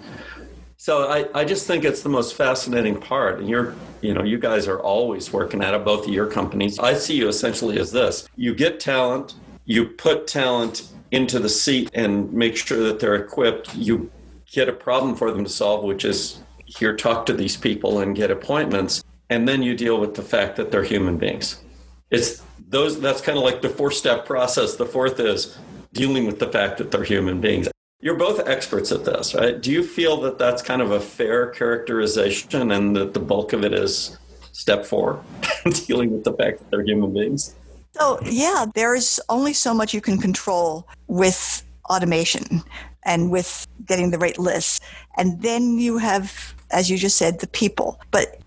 so 0.84 1.08
I, 1.08 1.26
I 1.32 1.44
just 1.46 1.66
think 1.66 1.82
it's 1.82 2.02
the 2.02 2.10
most 2.10 2.34
fascinating 2.34 3.00
part. 3.00 3.40
And 3.40 3.48
you're, 3.48 3.74
you 4.02 4.12
know, 4.12 4.22
you 4.22 4.38
guys 4.38 4.68
are 4.68 4.78
always 4.80 5.32
working 5.32 5.64
at 5.64 5.72
it, 5.72 5.82
both 5.82 6.06
of 6.06 6.12
your 6.12 6.26
companies. 6.26 6.78
I 6.78 6.92
see 6.92 7.16
you 7.16 7.26
essentially 7.26 7.78
as 7.80 7.90
this. 7.90 8.28
You 8.36 8.54
get 8.54 8.80
talent, 8.80 9.34
you 9.64 9.86
put 9.86 10.26
talent 10.26 10.86
into 11.10 11.38
the 11.38 11.48
seat 11.48 11.90
and 11.94 12.30
make 12.34 12.54
sure 12.54 12.82
that 12.82 13.00
they're 13.00 13.14
equipped. 13.14 13.74
You 13.74 14.10
get 14.52 14.68
a 14.68 14.74
problem 14.74 15.16
for 15.16 15.30
them 15.30 15.44
to 15.44 15.48
solve, 15.48 15.84
which 15.84 16.04
is 16.04 16.42
here, 16.66 16.94
talk 16.94 17.24
to 17.26 17.32
these 17.32 17.56
people 17.56 18.00
and 18.00 18.14
get 18.14 18.30
appointments. 18.30 19.02
And 19.30 19.48
then 19.48 19.62
you 19.62 19.74
deal 19.74 19.98
with 19.98 20.14
the 20.14 20.22
fact 20.22 20.56
that 20.56 20.70
they're 20.70 20.84
human 20.84 21.16
beings. 21.16 21.62
It's 22.10 22.42
those, 22.68 23.00
that's 23.00 23.22
kind 23.22 23.38
of 23.38 23.44
like 23.44 23.62
the 23.62 23.70
four 23.70 23.90
step 23.90 24.26
process. 24.26 24.76
The 24.76 24.84
fourth 24.84 25.18
is 25.18 25.56
dealing 25.94 26.26
with 26.26 26.40
the 26.40 26.52
fact 26.52 26.76
that 26.76 26.90
they're 26.90 27.04
human 27.04 27.40
beings. 27.40 27.68
You're 28.04 28.16
both 28.16 28.46
experts 28.46 28.92
at 28.92 29.06
this, 29.06 29.34
right? 29.34 29.58
Do 29.58 29.72
you 29.72 29.82
feel 29.82 30.20
that 30.20 30.38
that's 30.38 30.60
kind 30.60 30.82
of 30.82 30.90
a 30.90 31.00
fair 31.00 31.46
characterization 31.46 32.70
and 32.70 32.94
that 32.94 33.14
the 33.14 33.18
bulk 33.18 33.54
of 33.54 33.64
it 33.64 33.72
is 33.72 34.18
step 34.52 34.84
four, 34.84 35.24
dealing 35.86 36.12
with 36.12 36.22
the 36.22 36.34
fact 36.34 36.58
that 36.58 36.70
they're 36.70 36.84
human 36.84 37.14
beings? 37.14 37.54
So, 37.92 38.20
yeah, 38.26 38.66
there's 38.74 39.20
only 39.30 39.54
so 39.54 39.72
much 39.72 39.94
you 39.94 40.02
can 40.02 40.18
control 40.18 40.86
with 41.06 41.64
automation 41.88 42.62
and 43.04 43.30
with 43.30 43.66
getting 43.86 44.10
the 44.10 44.18
right 44.18 44.38
lists. 44.38 44.80
And 45.16 45.40
then 45.40 45.78
you 45.78 45.96
have, 45.96 46.54
as 46.72 46.90
you 46.90 46.98
just 46.98 47.16
said, 47.16 47.40
the 47.40 47.46
people. 47.46 47.98
But 48.10 48.38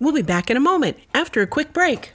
we'll 0.00 0.12
be 0.12 0.22
back 0.22 0.50
in 0.50 0.56
a 0.56 0.60
moment 0.60 0.96
after 1.14 1.40
a 1.40 1.46
quick 1.46 1.72
break. 1.72 2.14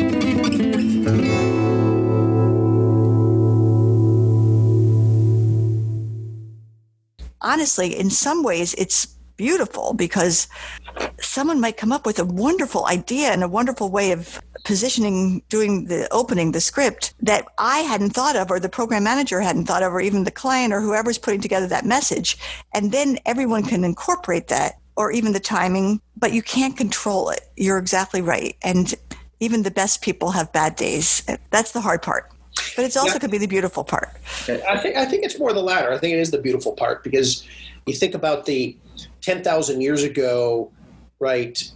Honestly, 7.41 7.97
in 7.97 8.09
some 8.09 8.43
ways, 8.43 8.73
it's 8.75 9.05
beautiful 9.37 9.93
because 9.93 10.47
someone 11.19 11.59
might 11.59 11.77
come 11.77 11.91
up 11.91 12.05
with 12.05 12.19
a 12.19 12.25
wonderful 12.25 12.85
idea 12.85 13.31
and 13.31 13.43
a 13.43 13.47
wonderful 13.47 13.89
way 13.89 14.11
of 14.11 14.39
positioning, 14.63 15.41
doing 15.49 15.85
the 15.85 16.07
opening, 16.11 16.51
the 16.51 16.61
script 16.61 17.15
that 17.19 17.45
I 17.57 17.79
hadn't 17.79 18.11
thought 18.11 18.35
of, 18.35 18.51
or 18.51 18.59
the 18.59 18.69
program 18.69 19.03
manager 19.03 19.41
hadn't 19.41 19.65
thought 19.65 19.81
of, 19.81 19.91
or 19.91 20.01
even 20.01 20.23
the 20.23 20.31
client 20.31 20.73
or 20.73 20.81
whoever's 20.81 21.17
putting 21.17 21.41
together 21.41 21.65
that 21.67 21.85
message. 21.85 22.37
And 22.73 22.91
then 22.91 23.17
everyone 23.25 23.63
can 23.63 23.83
incorporate 23.83 24.47
that, 24.49 24.79
or 24.95 25.11
even 25.11 25.33
the 25.33 25.39
timing, 25.39 26.01
but 26.15 26.33
you 26.33 26.43
can't 26.43 26.77
control 26.77 27.29
it. 27.29 27.41
You're 27.55 27.79
exactly 27.79 28.21
right. 28.21 28.55
And 28.61 28.93
even 29.39 29.63
the 29.63 29.71
best 29.71 30.03
people 30.03 30.29
have 30.31 30.53
bad 30.53 30.75
days. 30.75 31.23
That's 31.49 31.71
the 31.71 31.81
hard 31.81 32.03
part. 32.03 32.30
But 32.75 32.85
it's 32.85 32.97
also 32.97 33.13
yeah. 33.13 33.19
could 33.19 33.31
be 33.31 33.37
the 33.37 33.47
beautiful 33.47 33.83
part. 33.83 34.09
I 34.47 34.77
think 34.77 34.95
I 34.95 35.05
think 35.05 35.23
it's 35.23 35.39
more 35.39 35.53
the 35.53 35.61
latter. 35.61 35.91
I 35.91 35.97
think 35.97 36.13
it 36.13 36.19
is 36.19 36.31
the 36.31 36.41
beautiful 36.41 36.73
part 36.73 37.03
because 37.03 37.45
you 37.85 37.93
think 37.93 38.15
about 38.15 38.45
the 38.45 38.77
ten 39.21 39.43
thousand 39.43 39.81
years 39.81 40.03
ago, 40.03 40.71
right? 41.19 41.71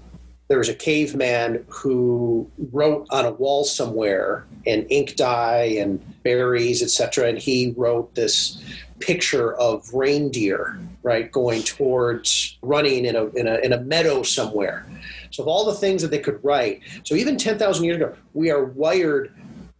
there 0.47 0.59
was 0.59 0.69
a 0.69 0.75
caveman 0.75 1.65
who 1.69 2.49
wrote 2.71 3.07
on 3.09 3.25
a 3.25 3.31
wall 3.31 3.63
somewhere 3.63 4.45
in 4.65 4.85
ink 4.87 5.15
dye 5.15 5.75
and 5.79 6.03
berries, 6.23 6.83
etc. 6.83 7.29
And 7.29 7.37
he 7.37 7.73
wrote 7.75 8.13
this 8.13 8.63
picture 8.99 9.53
of 9.55 9.91
reindeer, 9.93 10.79
right, 11.01 11.31
going 11.31 11.63
towards 11.63 12.57
running 12.61 13.05
in 13.05 13.15
a, 13.15 13.25
in 13.29 13.47
a, 13.47 13.55
in 13.55 13.73
a 13.73 13.81
meadow 13.81 14.21
somewhere. 14.21 14.85
So, 15.31 15.43
of 15.43 15.47
all 15.47 15.65
the 15.65 15.73
things 15.73 16.01
that 16.03 16.11
they 16.11 16.19
could 16.19 16.39
write, 16.43 16.81
so 17.03 17.15
even 17.15 17.37
10,000 17.37 17.83
years 17.83 17.97
ago, 17.97 18.15
we 18.33 18.51
are 18.51 18.65
wired, 18.65 19.33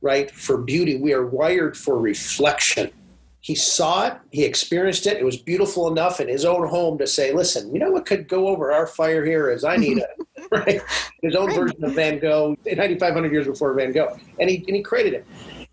right, 0.06 0.32
for 0.32 0.58
beauty. 0.58 0.96
We 0.96 1.14
are 1.14 1.26
wired 1.26 1.76
for 1.76 2.00
reflection 2.00 2.92
he 3.46 3.54
saw 3.54 4.08
it, 4.08 4.18
he 4.32 4.44
experienced 4.44 5.06
it. 5.06 5.18
It 5.18 5.24
was 5.24 5.38
beautiful 5.38 5.88
enough 5.88 6.20
in 6.20 6.28
his 6.28 6.46
own 6.46 6.68
home 6.68 6.98
to 6.98 7.06
say, 7.06 7.32
"Listen, 7.32 7.72
you 7.72 7.78
know 7.78 7.92
what 7.92 8.08
could 8.08 8.28
go 8.28 8.48
over 8.48 8.72
our 8.72 8.88
fire 8.88 9.24
here 9.24 9.52
is 9.52 9.64
I 9.64 9.76
need 9.76 10.00
a 10.00 10.08
right 10.52 10.82
his 11.22 11.36
own 11.36 11.54
version 11.54 11.84
of 11.84 11.94
Van 11.94 12.18
Gogh, 12.18 12.58
9,500 12.66 13.32
years 13.32 13.46
before 13.46 13.72
Van 13.76 13.92
Gogh, 13.92 14.18
and 14.40 14.50
he 14.50 14.64
and 14.66 14.76
he 14.76 14.82
created 14.82 15.14
it. 15.14 15.28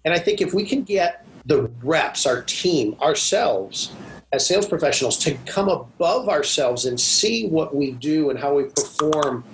And 0.04 0.12
I 0.12 0.18
think 0.18 0.42
if 0.42 0.52
we 0.52 0.64
can 0.66 0.82
get 0.82 1.24
the 1.46 1.62
reps, 1.82 2.26
our 2.26 2.42
team, 2.42 2.94
ourselves 3.00 3.92
as 4.34 4.46
sales 4.46 4.66
professionals 4.66 5.16
to 5.20 5.32
come 5.46 5.70
above 5.70 6.28
ourselves 6.28 6.84
and 6.84 7.00
see 7.00 7.48
what 7.48 7.74
we 7.74 7.92
do 7.92 8.28
and 8.28 8.38
how 8.38 8.54
we 8.54 8.64
perform 8.64 9.44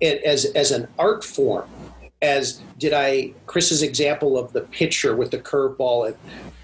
it 0.00 0.22
as 0.24 0.44
as 0.44 0.72
an 0.72 0.88
art 0.98 1.24
form 1.24 1.66
as 2.22 2.62
did 2.78 2.92
I 2.92 3.32
Chris's 3.46 3.82
example 3.82 4.38
of 4.38 4.52
the 4.52 4.62
pitcher 4.62 5.14
with 5.14 5.30
the 5.30 5.38
curveball 5.38 6.06
and 6.06 6.16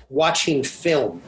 watching 0.08 0.62
film. 0.62 1.20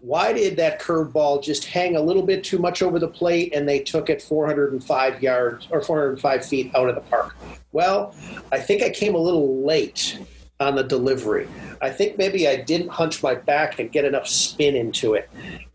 Why 0.00 0.32
did 0.32 0.56
that 0.56 0.80
curveball 0.80 1.42
just 1.42 1.64
hang 1.64 1.96
a 1.96 2.00
little 2.00 2.22
bit 2.22 2.44
too 2.44 2.58
much 2.58 2.82
over 2.82 2.98
the 2.98 3.08
plate 3.08 3.54
and 3.54 3.68
they 3.68 3.80
took 3.80 4.10
it 4.10 4.22
405 4.22 5.22
yards 5.22 5.68
or 5.70 5.80
405 5.80 6.44
feet 6.44 6.70
out 6.74 6.88
of 6.88 6.94
the 6.94 7.00
park? 7.02 7.36
Well, 7.72 8.14
I 8.52 8.58
think 8.58 8.82
I 8.82 8.90
came 8.90 9.14
a 9.14 9.18
little 9.18 9.64
late 9.64 10.18
on 10.62 10.76
the 10.76 10.84
delivery. 10.84 11.48
I 11.80 11.90
think 11.90 12.16
maybe 12.16 12.48
I 12.48 12.56
didn't 12.56 12.88
hunch 12.88 13.22
my 13.22 13.34
back 13.34 13.78
and 13.78 13.90
get 13.90 14.04
enough 14.04 14.28
spin 14.28 14.76
into 14.76 15.14
it. 15.14 15.28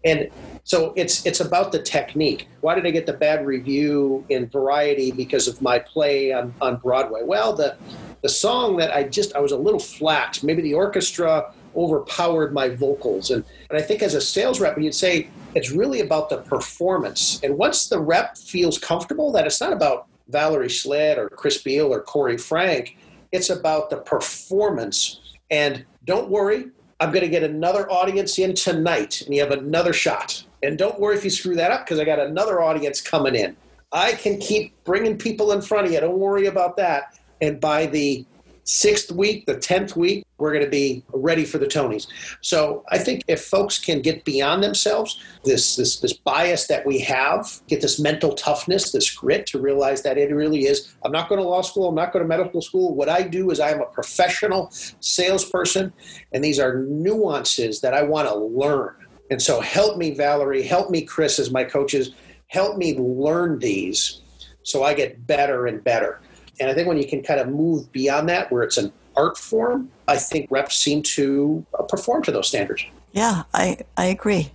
And 0.06 0.30
so 0.64 0.94
it's 0.96 1.26
it's 1.26 1.40
about 1.40 1.72
the 1.72 1.82
technique. 1.82 2.48
Why 2.62 2.76
did 2.76 2.86
I 2.86 2.92
get 2.92 3.06
the 3.06 3.14
bad 3.14 3.46
review 3.46 4.26
in 4.30 4.48
Variety 4.48 5.12
because 5.12 5.48
of 5.48 5.62
my 5.62 5.80
play 5.80 6.32
on, 6.32 6.54
on 6.62 6.78
Broadway? 6.78 7.22
Well, 7.24 7.54
the 7.54 7.78
the 8.22 8.30
song 8.30 8.78
that 8.78 8.94
I 8.94 9.04
just 9.04 9.36
I 9.36 9.40
was 9.40 9.52
a 9.52 9.58
little 9.58 9.80
flat. 9.80 10.42
Maybe 10.44 10.62
the 10.62 10.74
orchestra 10.74 11.54
overpowered 11.76 12.54
my 12.54 12.70
vocals. 12.70 13.30
And, 13.30 13.44
and 13.70 13.78
I 13.78 13.82
think 13.82 14.02
as 14.02 14.16
a 14.16 14.22
sales 14.22 14.60
rep, 14.60 14.78
you'd 14.80 14.96
say 14.96 15.30
it's 15.54 15.72
really 15.72 16.02
about 16.02 16.30
the 16.30 16.38
performance. 16.38 17.40
And 17.44 17.58
once 17.58 17.88
the 17.88 18.00
rep 18.00 18.36
feels 18.36 18.80
comfortable, 18.80 19.32
that 19.34 19.46
it's 19.46 19.62
not 19.62 19.74
about 19.74 20.08
Valerie 20.30 20.68
Schlitt 20.68 21.18
or 21.18 21.30
Chris 21.30 21.62
Beall 21.62 21.94
or 21.94 22.02
Corey 22.02 22.38
Frank, 22.38 22.98
it's 23.32 23.50
about 23.50 23.90
the 23.90 23.98
performance. 23.98 25.20
And 25.50 25.86
don't 26.06 26.30
worry, 26.30 26.68
I'm 27.00 27.12
going 27.12 27.24
to 27.24 27.30
get 27.30 27.44
another 27.44 27.90
audience 27.92 28.40
in 28.40 28.56
tonight, 28.56 29.22
and 29.22 29.34
you 29.34 29.42
have 29.42 29.52
another 29.52 29.94
shot. 29.94 30.44
And 30.64 30.78
don't 30.78 31.00
worry 31.00 31.16
if 31.16 31.24
you 31.24 31.30
screw 31.30 31.56
that 31.56 31.72
up 31.72 31.86
because 31.86 32.00
I 32.00 32.06
got 32.06 32.20
another 32.20 32.62
audience 32.62 33.02
coming 33.02 33.36
in. 33.36 33.56
I 33.92 34.14
can 34.14 34.40
keep 34.40 34.84
bringing 34.84 35.18
people 35.18 35.52
in 35.52 35.62
front 35.62 35.88
of 35.88 35.94
you. 35.94 36.00
Don't 36.00 36.18
worry 36.18 36.48
about 36.48 36.76
that. 36.78 37.20
And 37.42 37.60
by 37.60 37.86
the 37.86 38.26
sixth 38.68 39.12
week, 39.12 39.46
the 39.46 39.56
10th 39.56 39.96
week, 39.96 40.26
we're 40.38 40.52
going 40.52 40.64
to 40.64 40.70
be 40.70 41.04
ready 41.14 41.46
for 41.46 41.58
the 41.58 41.66
Tonys. 41.66 42.08
So 42.42 42.84
I 42.90 42.98
think 42.98 43.24
if 43.28 43.44
folks 43.46 43.80
can 43.80 44.02
get 44.02 44.26
beyond 44.26 44.62
themselves, 44.62 45.20
this, 45.46 45.78
this, 45.78 46.00
this 46.02 46.14
bias 46.14 46.68
that 46.68 46.86
we 46.86 47.00
have, 47.00 47.62
get 47.68 47.82
this 47.82 47.98
mental 47.98 48.34
toughness, 48.34 48.92
this 48.92 49.10
grit 49.10 49.46
to 49.48 49.60
realize 49.60 50.04
that 50.04 50.18
it 50.18 50.34
really 50.34 50.66
is, 50.66 50.94
I'm 51.04 51.14
not 51.14 51.30
going 51.30 51.42
to 51.42 51.48
law 51.48 51.62
school, 51.62 51.88
I'm 51.88 51.96
not 51.96 52.12
going 52.12 52.24
to 52.24 52.28
medical 52.28 52.62
school. 52.62 52.94
What 52.94 53.10
I 53.10 53.24
do 53.24 53.52
is 53.52 53.60
I 53.62 53.70
am 53.70 53.82
a 53.82 53.86
professional 53.86 54.70
salesperson, 54.72 55.94
and 56.34 56.44
these 56.44 56.60
are 56.60 56.84
nuances 56.84 57.80
that 57.82 57.94
I 57.94 58.04
want 58.04 58.28
to 58.28 58.36
learn. 58.36 58.96
And 59.32 59.42
so 59.42 59.62
help 59.62 59.98
me, 59.98 60.14
Valerie, 60.14 60.64
help 60.64 60.90
me, 60.90 61.02
Chris, 61.02 61.40
as 61.40 61.52
my 61.52 61.64
coaches, 61.64 62.12
help 62.48 62.78
me 62.78 62.98
learn 62.98 63.60
these 63.60 64.22
so 64.64 64.84
I 64.84 64.94
get 64.94 65.26
better 65.26 65.68
and 65.68 65.82
better. 65.82 66.20
And 66.60 66.70
I 66.70 66.74
think 66.74 66.88
when 66.88 66.98
you 66.98 67.08
can 67.08 67.22
kind 67.22 67.40
of 67.40 67.50
move 67.50 67.92
beyond 67.92 68.30
that, 68.30 68.52
where 68.52 68.64
it's 68.64 68.78
an 68.78 68.92
art 69.16 69.38
form, 69.38 69.90
I 70.08 70.18
think 70.18 70.48
reps 70.50 70.78
seem 70.78 71.02
to 71.04 71.66
uh, 71.78 71.84
perform 71.84 72.24
to 72.24 72.32
those 72.32 72.48
standards. 72.48 72.86
Yeah, 73.12 73.44
I, 73.54 73.78
I 73.98 74.06
agree. 74.06 74.52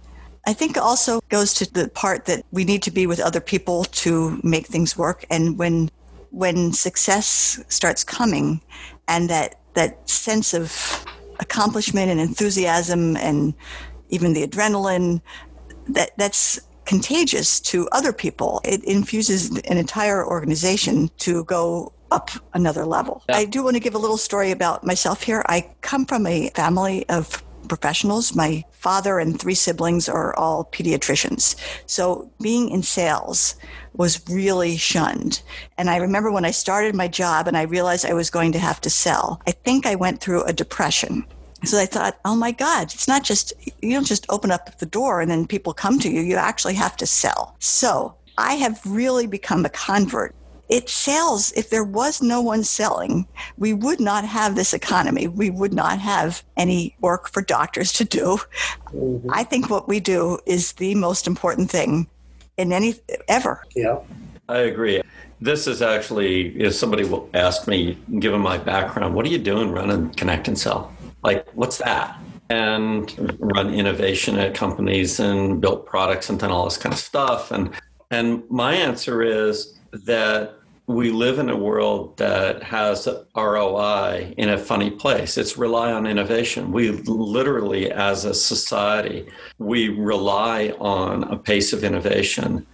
I 0.46 0.52
think 0.52 0.76
also 0.76 1.20
goes 1.28 1.54
to 1.54 1.72
the 1.72 1.88
part 1.88 2.24
that 2.24 2.44
we 2.50 2.64
need 2.64 2.82
to 2.82 2.90
be 2.90 3.06
with 3.06 3.20
other 3.20 3.40
people 3.40 3.84
to 3.84 4.40
make 4.42 4.66
things 4.66 4.96
work. 4.96 5.24
And 5.30 5.58
when 5.58 5.90
when 6.30 6.72
success 6.72 7.62
starts 7.68 8.02
coming, 8.02 8.60
and 9.06 9.28
that 9.30 9.60
that 9.74 10.08
sense 10.08 10.54
of 10.54 11.04
accomplishment 11.40 12.10
and 12.10 12.20
enthusiasm 12.20 13.16
and 13.16 13.54
even 14.08 14.32
the 14.32 14.46
adrenaline, 14.46 15.20
that 15.88 16.10
that's 16.16 16.60
contagious 16.92 17.58
to 17.58 17.88
other 17.90 18.12
people. 18.12 18.60
It 18.64 18.84
infuses 18.84 19.48
an 19.48 19.78
entire 19.78 20.26
organization 20.26 21.08
to 21.20 21.42
go 21.44 21.90
up 22.10 22.30
another 22.52 22.84
level. 22.84 23.24
Yeah. 23.30 23.38
I 23.38 23.46
do 23.46 23.64
want 23.64 23.76
to 23.76 23.80
give 23.80 23.94
a 23.94 23.98
little 23.98 24.18
story 24.18 24.50
about 24.50 24.84
myself 24.84 25.22
here. 25.22 25.42
I 25.48 25.70
come 25.80 26.04
from 26.04 26.26
a 26.26 26.50
family 26.50 27.08
of 27.08 27.42
professionals. 27.66 28.34
My 28.34 28.62
father 28.72 29.18
and 29.18 29.40
three 29.40 29.54
siblings 29.54 30.06
are 30.06 30.36
all 30.36 30.66
pediatricians. 30.66 31.56
So 31.86 32.30
being 32.42 32.68
in 32.68 32.82
sales 32.82 33.54
was 33.94 34.22
really 34.28 34.76
shunned. 34.76 35.40
And 35.78 35.88
I 35.88 35.96
remember 35.96 36.30
when 36.30 36.44
I 36.44 36.50
started 36.50 36.94
my 36.94 37.08
job 37.08 37.48
and 37.48 37.56
I 37.56 37.62
realized 37.62 38.04
I 38.04 38.12
was 38.12 38.28
going 38.28 38.52
to 38.52 38.58
have 38.58 38.82
to 38.82 38.90
sell, 38.90 39.40
I 39.46 39.52
think 39.52 39.86
I 39.86 39.94
went 39.94 40.20
through 40.20 40.42
a 40.42 40.52
depression 40.52 41.24
so 41.64 41.78
I 41.78 41.86
thought, 41.86 42.18
oh 42.24 42.36
my 42.36 42.50
God, 42.52 42.92
it's 42.92 43.08
not 43.08 43.22
just, 43.22 43.52
you 43.80 43.92
don't 43.92 44.06
just 44.06 44.26
open 44.28 44.50
up 44.50 44.78
the 44.78 44.86
door 44.86 45.20
and 45.20 45.30
then 45.30 45.46
people 45.46 45.72
come 45.72 45.98
to 46.00 46.10
you. 46.10 46.20
You 46.20 46.36
actually 46.36 46.74
have 46.74 46.96
to 46.98 47.06
sell. 47.06 47.56
So 47.58 48.14
I 48.38 48.54
have 48.54 48.80
really 48.84 49.26
become 49.26 49.64
a 49.64 49.70
convert. 49.70 50.34
It 50.68 50.88
sells. 50.88 51.52
If 51.52 51.68
there 51.70 51.84
was 51.84 52.22
no 52.22 52.40
one 52.40 52.64
selling, 52.64 53.26
we 53.58 53.74
would 53.74 54.00
not 54.00 54.24
have 54.24 54.56
this 54.56 54.72
economy. 54.72 55.28
We 55.28 55.50
would 55.50 55.74
not 55.74 55.98
have 55.98 56.42
any 56.56 56.96
work 57.00 57.28
for 57.28 57.42
doctors 57.42 57.92
to 57.94 58.04
do. 58.04 58.38
Mm-hmm. 58.86 59.30
I 59.32 59.44
think 59.44 59.68
what 59.68 59.86
we 59.86 60.00
do 60.00 60.38
is 60.46 60.72
the 60.72 60.94
most 60.94 61.26
important 61.26 61.70
thing 61.70 62.08
in 62.56 62.72
any 62.72 62.94
ever. 63.28 63.64
Yeah. 63.76 63.98
I 64.48 64.58
agree. 64.58 65.02
This 65.40 65.66
is 65.66 65.82
actually, 65.82 66.58
if 66.60 66.74
somebody 66.74 67.04
will 67.04 67.28
ask 67.34 67.66
me, 67.66 67.98
given 68.18 68.40
my 68.40 68.58
background, 68.58 69.14
what 69.14 69.26
are 69.26 69.30
you 69.30 69.38
doing 69.38 69.72
running 69.72 70.10
Connect 70.10 70.48
and 70.48 70.58
Sell? 70.58 70.92
Like, 71.22 71.48
what's 71.54 71.78
that? 71.78 72.18
And 72.48 73.36
run 73.40 73.72
innovation 73.72 74.38
at 74.38 74.54
companies 74.54 75.20
and 75.20 75.60
built 75.60 75.86
products 75.86 76.28
and 76.28 76.38
done 76.38 76.50
all 76.50 76.64
this 76.64 76.76
kind 76.76 76.92
of 76.92 76.98
stuff. 76.98 77.50
And 77.50 77.70
and 78.10 78.42
my 78.50 78.74
answer 78.74 79.22
is 79.22 79.78
that 79.92 80.54
we 80.86 81.10
live 81.10 81.38
in 81.38 81.48
a 81.48 81.56
world 81.56 82.16
that 82.18 82.62
has 82.62 83.08
ROI 83.36 84.34
in 84.36 84.50
a 84.50 84.58
funny 84.58 84.90
place. 84.90 85.38
It's 85.38 85.56
rely 85.56 85.92
on 85.92 86.06
innovation. 86.06 86.72
We 86.72 86.90
literally, 86.90 87.90
as 87.90 88.24
a 88.24 88.34
society, 88.34 89.28
we 89.58 89.88
rely 89.88 90.74
on 90.80 91.24
a 91.24 91.38
pace 91.38 91.72
of 91.72 91.84
innovation 91.84 92.66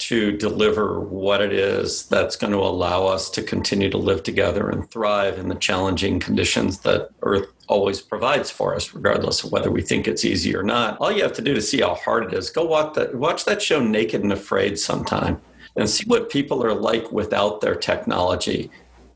to 0.00 0.32
deliver 0.32 0.98
what 0.98 1.42
it 1.42 1.52
is 1.52 2.06
that's 2.06 2.34
going 2.34 2.52
to 2.52 2.58
allow 2.58 3.06
us 3.06 3.28
to 3.28 3.42
continue 3.42 3.90
to 3.90 3.98
live 3.98 4.22
together 4.22 4.70
and 4.70 4.90
thrive 4.90 5.38
in 5.38 5.48
the 5.48 5.54
challenging 5.54 6.18
conditions 6.18 6.78
that 6.80 7.10
Earth 7.22 7.48
always 7.68 8.00
provides 8.00 8.50
for 8.50 8.74
us, 8.74 8.94
regardless 8.94 9.44
of 9.44 9.52
whether 9.52 9.70
we 9.70 9.82
think 9.82 10.08
it's 10.08 10.24
easy 10.24 10.56
or 10.56 10.62
not. 10.62 10.98
All 10.98 11.12
you 11.12 11.22
have 11.22 11.34
to 11.34 11.42
do 11.42 11.52
to 11.52 11.60
see 11.60 11.82
how 11.82 11.94
hard 11.94 12.24
it 12.24 12.34
is, 12.34 12.48
go 12.48 12.64
watch 12.64 12.94
that, 12.94 13.14
watch 13.14 13.44
that 13.44 13.60
show 13.60 13.78
Naked 13.80 14.22
and 14.22 14.32
Afraid 14.32 14.78
sometime 14.78 15.40
and 15.76 15.88
see 15.88 16.04
what 16.06 16.30
people 16.30 16.64
are 16.64 16.74
like 16.74 17.12
without 17.12 17.60
their 17.60 17.74
technology, 17.74 18.70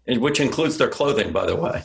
which 0.06 0.38
includes 0.38 0.76
their 0.76 0.88
clothing, 0.88 1.32
by 1.32 1.46
the 1.46 1.56
way. 1.56 1.82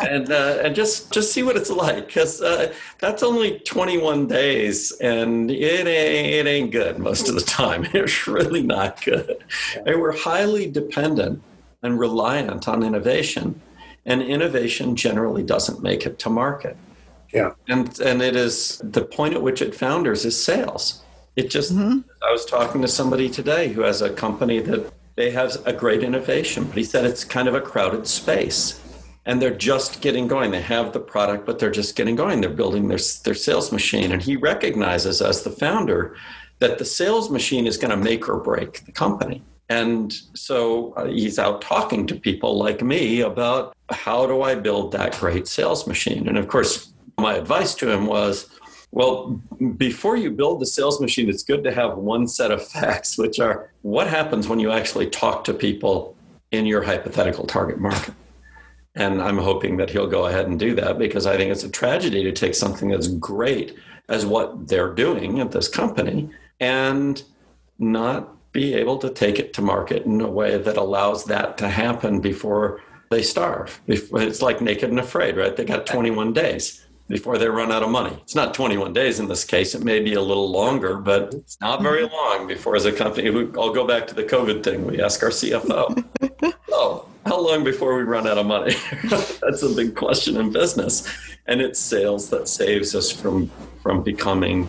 And 0.00 0.30
uh, 0.30 0.58
and 0.62 0.74
just 0.74 1.12
just 1.12 1.32
see 1.32 1.42
what 1.42 1.56
it's 1.56 1.70
like 1.70 2.06
because 2.06 2.40
uh, 2.42 2.72
that's 2.98 3.22
only 3.22 3.60
21 3.60 4.26
days 4.26 4.92
and 5.00 5.50
it 5.50 5.86
ain't, 5.86 5.88
it 5.88 6.46
ain't 6.46 6.70
good 6.70 6.98
most 6.98 7.28
of 7.28 7.34
the 7.34 7.40
time. 7.40 7.86
It's 7.94 8.26
really 8.26 8.62
not 8.62 9.04
good. 9.04 9.44
And 9.86 10.00
we're 10.00 10.16
highly 10.16 10.70
dependent 10.70 11.42
and 11.82 11.98
reliant 11.98 12.68
on 12.68 12.82
innovation 12.82 13.60
and 14.06 14.22
innovation 14.22 14.96
generally 14.96 15.42
doesn't 15.42 15.82
make 15.82 16.06
it 16.06 16.18
to 16.20 16.30
market. 16.30 16.76
Yeah. 17.32 17.52
And 17.68 17.98
and 18.00 18.22
it 18.22 18.36
is 18.36 18.80
the 18.84 19.04
point 19.04 19.34
at 19.34 19.42
which 19.42 19.62
it 19.62 19.74
founders 19.74 20.24
is 20.24 20.42
sales. 20.42 21.02
It 21.38 21.50
just 21.50 21.72
mm-hmm. 21.72 22.00
i 22.26 22.32
was 22.32 22.44
talking 22.44 22.82
to 22.82 22.88
somebody 22.88 23.30
today 23.30 23.68
who 23.68 23.82
has 23.82 24.02
a 24.02 24.10
company 24.10 24.58
that 24.58 24.92
they 25.14 25.30
have 25.30 25.56
a 25.66 25.72
great 25.72 26.02
innovation 26.02 26.64
but 26.64 26.76
he 26.76 26.82
said 26.82 27.04
it's 27.04 27.22
kind 27.22 27.46
of 27.46 27.54
a 27.54 27.60
crowded 27.60 28.08
space 28.08 28.80
and 29.28 29.42
they're 29.42 29.54
just 29.54 30.00
getting 30.00 30.26
going. 30.26 30.50
They 30.50 30.62
have 30.62 30.94
the 30.94 31.00
product, 31.00 31.44
but 31.44 31.58
they're 31.58 31.70
just 31.70 31.94
getting 31.94 32.16
going. 32.16 32.40
They're 32.40 32.48
building 32.48 32.88
their, 32.88 32.98
their 33.24 33.34
sales 33.34 33.70
machine. 33.70 34.10
And 34.10 34.22
he 34.22 34.36
recognizes, 34.36 35.20
as 35.20 35.42
the 35.42 35.50
founder, 35.50 36.16
that 36.60 36.78
the 36.78 36.86
sales 36.86 37.30
machine 37.30 37.66
is 37.66 37.76
going 37.76 37.90
to 37.90 37.96
make 37.96 38.26
or 38.26 38.40
break 38.40 38.86
the 38.86 38.90
company. 38.90 39.42
And 39.68 40.14
so 40.32 40.94
uh, 40.94 41.08
he's 41.08 41.38
out 41.38 41.60
talking 41.60 42.06
to 42.06 42.14
people 42.14 42.56
like 42.56 42.80
me 42.80 43.20
about 43.20 43.76
how 43.90 44.26
do 44.26 44.40
I 44.40 44.54
build 44.54 44.92
that 44.92 45.18
great 45.20 45.46
sales 45.46 45.86
machine? 45.86 46.26
And 46.26 46.38
of 46.38 46.48
course, 46.48 46.90
my 47.18 47.34
advice 47.34 47.74
to 47.76 47.92
him 47.92 48.06
was, 48.06 48.48
well, 48.92 49.38
before 49.76 50.16
you 50.16 50.30
build 50.30 50.58
the 50.60 50.66
sales 50.66 51.02
machine, 51.02 51.28
it's 51.28 51.42
good 51.42 51.62
to 51.64 51.70
have 51.70 51.98
one 51.98 52.28
set 52.28 52.50
of 52.50 52.66
facts, 52.76 53.18
which 53.18 53.40
are 53.40 53.70
what 53.82 54.06
happens 54.06 54.48
when 54.48 54.58
you 54.58 54.70
actually 54.70 55.10
talk 55.10 55.44
to 55.44 55.52
people 55.52 56.16
in 56.50 56.64
your 56.64 56.82
hypothetical 56.82 57.46
target 57.46 57.78
market. 57.78 58.14
And 58.94 59.22
I'm 59.22 59.38
hoping 59.38 59.76
that 59.76 59.90
he'll 59.90 60.08
go 60.08 60.26
ahead 60.26 60.46
and 60.46 60.58
do 60.58 60.74
that 60.76 60.98
because 60.98 61.26
I 61.26 61.36
think 61.36 61.52
it's 61.52 61.64
a 61.64 61.70
tragedy 61.70 62.24
to 62.24 62.32
take 62.32 62.54
something 62.54 62.88
that's 62.88 63.08
great 63.08 63.76
as 64.08 64.26
what 64.26 64.68
they're 64.68 64.92
doing 64.92 65.40
at 65.40 65.52
this 65.52 65.68
company 65.68 66.30
and 66.58 67.22
not 67.78 68.34
be 68.52 68.74
able 68.74 68.98
to 68.98 69.10
take 69.10 69.38
it 69.38 69.52
to 69.52 69.62
market 69.62 70.04
in 70.04 70.20
a 70.20 70.28
way 70.28 70.56
that 70.56 70.76
allows 70.76 71.26
that 71.26 71.58
to 71.58 71.68
happen 71.68 72.20
before 72.20 72.80
they 73.10 73.22
starve. 73.22 73.80
It's 73.86 74.42
like 74.42 74.60
naked 74.60 74.90
and 74.90 74.98
afraid, 74.98 75.36
right? 75.36 75.54
They 75.54 75.64
got 75.64 75.86
21 75.86 76.32
days 76.32 76.84
before 77.08 77.38
they 77.38 77.48
run 77.48 77.72
out 77.72 77.82
of 77.82 77.90
money. 77.90 78.16
It's 78.22 78.34
not 78.34 78.54
21 78.54 78.92
days 78.92 79.18
in 79.18 79.28
this 79.28 79.44
case. 79.44 79.74
It 79.74 79.82
may 79.82 80.00
be 80.00 80.14
a 80.14 80.20
little 80.20 80.50
longer, 80.50 80.96
but 80.96 81.34
it's 81.34 81.58
not 81.60 81.82
very 81.82 82.06
long 82.06 82.46
before, 82.46 82.76
as 82.76 82.84
a 82.84 82.92
company, 82.92 83.28
I'll 83.58 83.72
go 83.72 83.86
back 83.86 84.06
to 84.08 84.14
the 84.14 84.24
COVID 84.24 84.62
thing. 84.62 84.86
We 84.86 85.02
ask 85.02 85.22
our 85.22 85.30
CFO, 85.30 86.04
oh, 86.70 87.08
how 87.24 87.40
long 87.40 87.64
before 87.64 87.96
we 87.96 88.02
run 88.02 88.26
out 88.26 88.38
of 88.38 88.46
money? 88.46 88.74
That's 89.10 89.62
a 89.62 89.74
big 89.74 89.96
question 89.96 90.36
in 90.36 90.52
business. 90.52 91.08
And 91.46 91.60
it's 91.60 91.80
sales 91.80 92.28
that 92.30 92.46
saves 92.46 92.94
us 92.94 93.10
from, 93.10 93.50
from 93.82 94.02
becoming 94.02 94.68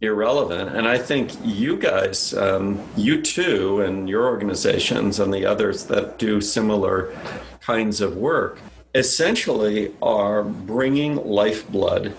irrelevant. 0.00 0.76
And 0.76 0.86
I 0.86 0.98
think 0.98 1.32
you 1.42 1.78
guys, 1.78 2.34
um, 2.34 2.80
you 2.96 3.22
too, 3.22 3.80
and 3.80 4.08
your 4.08 4.26
organizations 4.26 5.20
and 5.20 5.32
the 5.32 5.46
others 5.46 5.84
that 5.84 6.18
do 6.18 6.40
similar 6.40 7.16
kinds 7.60 8.00
of 8.00 8.16
work, 8.16 8.58
essentially 8.96 9.92
are 10.00 10.42
bringing 10.42 11.16
lifeblood 11.16 12.16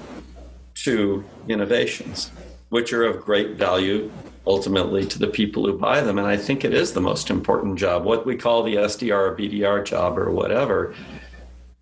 to 0.76 1.26
innovations, 1.50 2.32
which 2.70 2.94
are 2.94 3.04
of 3.04 3.20
great 3.20 3.56
value 3.56 4.12
ultimately 4.46 5.04
to 5.04 5.18
the 5.18 5.28
people 5.28 5.66
who 5.66 5.78
buy 5.78 6.02
them. 6.02 6.20
And 6.20 6.28
I 6.28 6.38
think 6.38 6.64
it 6.64 6.76
is 6.76 6.94
the 6.94 7.02
most 7.02 7.32
important 7.32 7.80
job, 7.80 8.06
what 8.06 8.28
we 8.28 8.36
call 8.36 8.62
the 8.62 8.76
SDR 8.76 9.32
or 9.32 9.36
BDR 9.36 9.84
job 9.84 10.20
or 10.20 10.30
whatever. 10.30 10.94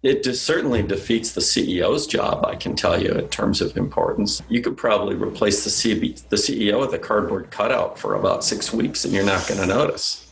It 0.01 0.23
certainly 0.35 0.81
defeats 0.81 1.33
the 1.33 1.41
CEO's 1.41 2.07
job, 2.07 2.45
I 2.45 2.55
can 2.55 2.75
tell 2.75 3.01
you, 3.01 3.11
in 3.11 3.27
terms 3.29 3.59
of 3.59 3.75
importance. 3.75 4.41
You 4.49 4.61
could 4.61 4.77
probably 4.77 5.15
replace 5.15 5.63
the, 5.63 5.71
CB, 5.71 6.29
the 6.29 6.35
CEO 6.37 6.79
with 6.79 6.93
a 6.93 6.99
cardboard 6.99 7.51
cutout 7.51 7.99
for 7.99 8.15
about 8.15 8.43
six 8.43 8.71
weeks 8.71 9.03
and 9.03 9.13
you're 9.13 9.25
not 9.25 9.47
going 9.47 9.59
to 9.59 9.67
notice, 9.67 10.31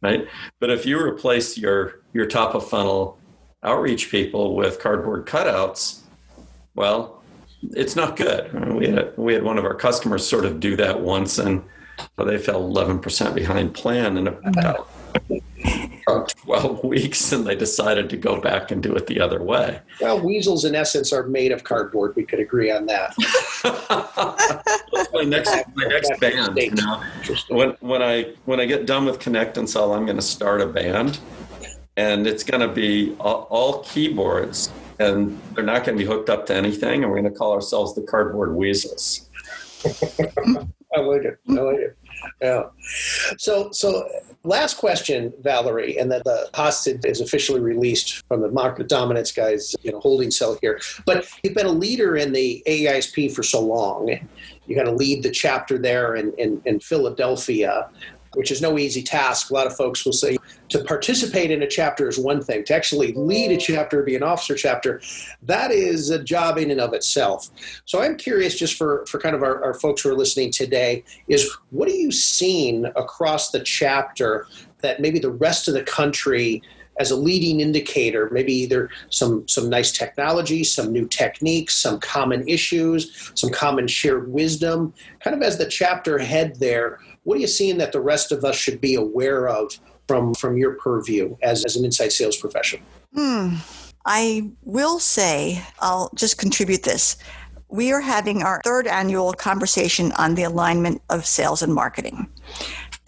right? 0.00 0.26
But 0.58 0.70
if 0.70 0.86
you 0.86 0.98
replace 0.98 1.58
your, 1.58 2.00
your 2.14 2.26
top 2.26 2.54
of 2.54 2.66
funnel 2.66 3.19
outreach 3.62 4.10
people 4.10 4.54
with 4.54 4.80
cardboard 4.80 5.26
cutouts, 5.26 6.00
well, 6.74 7.22
it's 7.62 7.94
not 7.94 8.16
good. 8.16 8.52
We 8.74 8.88
had 8.88 9.16
we 9.16 9.34
had 9.34 9.42
one 9.42 9.58
of 9.58 9.64
our 9.64 9.74
customers 9.74 10.26
sort 10.26 10.44
of 10.44 10.60
do 10.60 10.76
that 10.76 11.00
once, 11.00 11.38
and 11.38 11.62
they 12.16 12.38
fell 12.38 12.62
11% 12.62 13.34
behind 13.34 13.74
plan 13.74 14.16
in 14.16 14.28
about, 14.28 14.88
about 16.06 16.28
12 16.38 16.84
weeks, 16.84 17.32
and 17.32 17.46
they 17.46 17.54
decided 17.54 18.08
to 18.08 18.16
go 18.16 18.40
back 18.40 18.70
and 18.70 18.82
do 18.82 18.94
it 18.94 19.06
the 19.06 19.20
other 19.20 19.42
way. 19.42 19.80
Well, 20.00 20.20
weasels 20.20 20.64
in 20.64 20.74
essence 20.74 21.12
are 21.12 21.24
made 21.24 21.52
of 21.52 21.64
cardboard. 21.64 22.16
We 22.16 22.24
could 22.24 22.40
agree 22.40 22.70
on 22.70 22.86
that. 22.86 23.14
my 25.12 25.22
next 25.24 25.54
my 25.74 25.84
next 25.84 26.18
band. 26.18 26.56
You 26.56 26.70
know, 26.70 27.02
when 27.48 27.70
when 27.80 28.02
I 28.02 28.32
when 28.46 28.58
I 28.58 28.64
get 28.64 28.86
done 28.86 29.04
with 29.04 29.18
Connect 29.18 29.58
and 29.58 29.68
Sell, 29.68 29.92
I'm 29.92 30.06
going 30.06 30.16
to 30.16 30.22
start 30.22 30.62
a 30.62 30.66
band 30.66 31.18
and 32.00 32.26
it's 32.26 32.42
going 32.42 32.60
to 32.60 32.68
be 32.68 33.14
all, 33.20 33.82
keyboards 33.82 34.70
and 34.98 35.38
they're 35.52 35.64
not 35.64 35.84
going 35.84 35.98
to 35.98 36.02
be 36.02 36.08
hooked 36.08 36.30
up 36.30 36.46
to 36.46 36.54
anything 36.54 37.02
and 37.02 37.10
we're 37.10 37.20
going 37.20 37.30
to 37.30 37.38
call 37.38 37.52
ourselves 37.52 37.94
the 37.94 38.02
cardboard 38.02 38.54
weasels. 38.54 39.28
I 40.92 41.00
like 41.00 41.22
it 41.22 41.38
i 41.48 41.52
like 41.52 41.78
it. 41.78 41.96
Yeah. 42.42 42.64
So 43.38 43.70
so 43.70 44.08
last 44.42 44.78
question 44.78 45.32
valerie 45.42 45.98
and 45.98 46.10
then 46.10 46.22
the 46.24 46.50
hostage 46.54 47.04
is 47.04 47.20
officially 47.20 47.60
released 47.60 48.26
from 48.26 48.40
the 48.40 48.50
market 48.50 48.88
dominance 48.88 49.30
guys 49.30 49.74
you 49.82 49.92
know 49.92 50.00
holding 50.00 50.30
cell 50.30 50.58
here. 50.60 50.80
But 51.06 51.28
you've 51.42 51.54
been 51.54 51.66
a 51.66 51.78
leader 51.86 52.16
in 52.16 52.32
the 52.32 52.62
aisp 52.66 53.34
for 53.34 53.42
so 53.42 53.60
long. 53.60 54.08
You 54.66 54.74
got 54.74 54.84
to 54.84 54.92
lead 54.92 55.22
the 55.22 55.30
chapter 55.30 55.78
there 55.78 56.16
in, 56.16 56.32
in, 56.38 56.60
in 56.64 56.80
philadelphia 56.80 57.88
which 58.34 58.50
is 58.50 58.60
no 58.60 58.78
easy 58.78 59.02
task. 59.02 59.50
A 59.50 59.54
lot 59.54 59.66
of 59.66 59.76
folks 59.76 60.04
will 60.04 60.12
say 60.12 60.36
to 60.68 60.84
participate 60.84 61.50
in 61.50 61.62
a 61.62 61.66
chapter 61.66 62.08
is 62.08 62.18
one 62.18 62.42
thing, 62.42 62.64
to 62.64 62.74
actually 62.74 63.12
lead 63.12 63.50
a 63.50 63.56
chapter, 63.56 64.02
be 64.02 64.16
an 64.16 64.22
officer 64.22 64.54
chapter, 64.54 65.00
that 65.42 65.70
is 65.70 66.10
a 66.10 66.22
job 66.22 66.58
in 66.58 66.70
and 66.70 66.80
of 66.80 66.94
itself. 66.94 67.50
So 67.84 68.00
I'm 68.00 68.16
curious, 68.16 68.56
just 68.56 68.74
for, 68.74 69.04
for 69.06 69.18
kind 69.18 69.34
of 69.34 69.42
our, 69.42 69.62
our 69.64 69.74
folks 69.74 70.02
who 70.02 70.10
are 70.10 70.16
listening 70.16 70.52
today, 70.52 71.04
is 71.28 71.50
what 71.70 71.88
are 71.88 71.92
you 71.92 72.12
seeing 72.12 72.84
across 72.84 73.50
the 73.50 73.60
chapter 73.60 74.46
that 74.82 75.00
maybe 75.00 75.18
the 75.18 75.30
rest 75.30 75.68
of 75.68 75.74
the 75.74 75.82
country 75.82 76.62
as 76.98 77.10
a 77.10 77.16
leading 77.16 77.60
indicator, 77.60 78.28
maybe 78.30 78.52
either 78.52 78.90
some 79.08 79.48
some 79.48 79.70
nice 79.70 79.90
technology, 79.90 80.62
some 80.62 80.92
new 80.92 81.08
techniques, 81.08 81.74
some 81.74 81.98
common 81.98 82.46
issues, 82.46 83.32
some 83.34 83.50
common 83.50 83.88
shared 83.88 84.30
wisdom. 84.30 84.92
Kind 85.20 85.34
of 85.34 85.42
as 85.42 85.56
the 85.56 85.66
chapter 85.66 86.18
head 86.18 86.60
there, 86.60 87.00
what 87.24 87.36
are 87.36 87.40
you 87.40 87.46
seeing 87.46 87.78
that 87.78 87.92
the 87.92 88.00
rest 88.00 88.32
of 88.32 88.44
us 88.44 88.56
should 88.56 88.80
be 88.80 88.94
aware 88.94 89.48
of 89.48 89.78
from 90.08 90.34
from 90.34 90.56
your 90.56 90.74
purview 90.74 91.36
as, 91.42 91.64
as 91.64 91.76
an 91.76 91.84
inside 91.84 92.12
sales 92.12 92.36
professional? 92.36 92.82
Hmm. 93.14 93.56
I 94.06 94.50
will 94.62 94.98
say, 94.98 95.62
I'll 95.80 96.10
just 96.14 96.38
contribute 96.38 96.82
this. 96.82 97.16
we 97.68 97.92
are 97.92 98.00
having 98.00 98.42
our 98.42 98.60
third 98.64 98.86
annual 98.86 99.32
conversation 99.32 100.12
on 100.12 100.34
the 100.34 100.42
alignment 100.42 101.00
of 101.10 101.24
sales 101.24 101.62
and 101.62 101.72
marketing. 101.72 102.28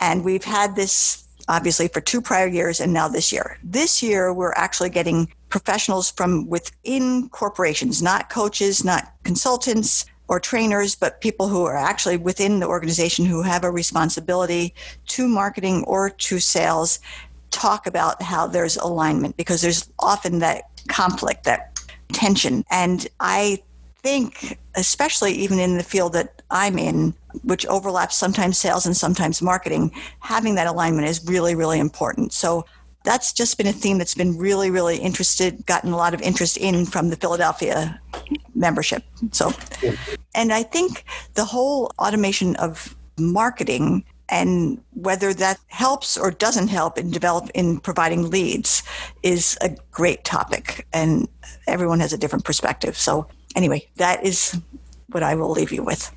And 0.01 0.25
we've 0.25 0.45
had 0.45 0.77
this 0.77 1.27
obviously 1.49 1.89
for 1.89 2.01
two 2.01 2.21
prior 2.21 2.47
years 2.47 2.81
and 2.81 2.93
now 2.93 3.09
this 3.09 3.33
year. 3.33 3.59
This 3.65 4.03
year, 4.03 4.33
we're 4.33 4.53
actually 4.53 4.91
getting 4.91 5.33
professionals 5.49 6.11
from 6.11 6.49
within 6.49 7.29
corporations, 7.31 8.03
not 8.03 8.31
coaches, 8.31 8.85
not 8.85 9.13
consultants 9.25 10.07
or 10.33 10.41
trainers, 10.41 10.95
but 10.95 11.21
people 11.21 11.47
who 11.47 11.67
are 11.67 11.77
actually 11.77 12.17
within 12.17 12.59
the 12.59 12.67
organization 12.67 13.27
who 13.27 13.43
have 13.43 13.65
a 13.65 13.71
responsibility 13.71 14.73
to 15.07 15.29
marketing 15.29 15.85
or 15.87 16.09
to 16.09 16.41
sales 16.41 17.01
talk 17.51 17.87
about 17.87 18.23
how 18.23 18.47
there's 18.47 18.79
alignment 18.79 19.37
because 19.37 19.61
there's 19.61 19.91
often 19.99 20.39
that 20.39 20.71
conflict, 20.89 21.45
that 21.45 21.79
tension. 22.15 22.65
And 22.71 23.07
I 23.21 23.59
think, 23.97 24.59
especially 24.75 25.33
even 25.35 25.59
in 25.59 25.77
the 25.77 25.83
field 25.83 26.15
that 26.15 26.41
I'm 26.51 26.79
in, 26.79 27.13
which 27.43 27.67
overlaps 27.67 28.17
sometimes 28.17 28.57
sales 28.57 28.87
and 28.87 28.97
sometimes 28.97 29.43
marketing, 29.43 29.93
having 30.21 30.55
that 30.55 30.67
alignment 30.67 31.09
is 31.09 31.23
really, 31.27 31.55
really 31.55 31.79
important. 31.79 32.33
So 32.33 32.65
that's 33.05 33.33
just 33.33 33.59
been 33.59 33.67
a 33.67 33.73
theme 33.73 33.99
that's 33.99 34.15
been 34.15 34.37
really, 34.37 34.71
really 34.71 34.97
interested, 34.97 35.65
gotten 35.67 35.93
a 35.93 35.97
lot 35.97 36.15
of 36.15 36.23
interest 36.23 36.57
in 36.57 36.87
from 36.87 37.11
the 37.11 37.17
Philadelphia 37.17 38.01
membership. 38.55 39.05
So, 39.33 39.53
and 40.35 40.53
I 40.53 40.63
think 40.63 41.05
the 41.35 41.45
whole 41.45 41.91
automation 41.99 42.57
of 42.57 42.97
marketing 43.19 44.05
and 44.29 44.81
whether 44.95 45.35
that 45.35 45.59
helps 45.69 46.17
or 46.17 46.31
doesn't 46.31 46.69
help 46.69 46.97
in 46.99 47.11
develop 47.11 47.51
in 47.55 47.79
providing 47.79 48.31
leads 48.31 48.83
is 49.23 49.59
a 49.61 49.71
great 49.91 50.25
topic 50.25 50.87
and 50.93 51.29
everyone 51.67 52.01
has 52.01 52.13
a 52.13 52.19
different 52.19 52.45
perspective 52.45 52.97
so 52.97 53.27
anyway 53.57 53.87
that 53.97 54.25
is 54.25 54.59
what 55.15 55.23
i 55.23 55.35
will 55.35 55.51
leave 55.51 55.73
you 55.73 55.83
with. 55.83 56.15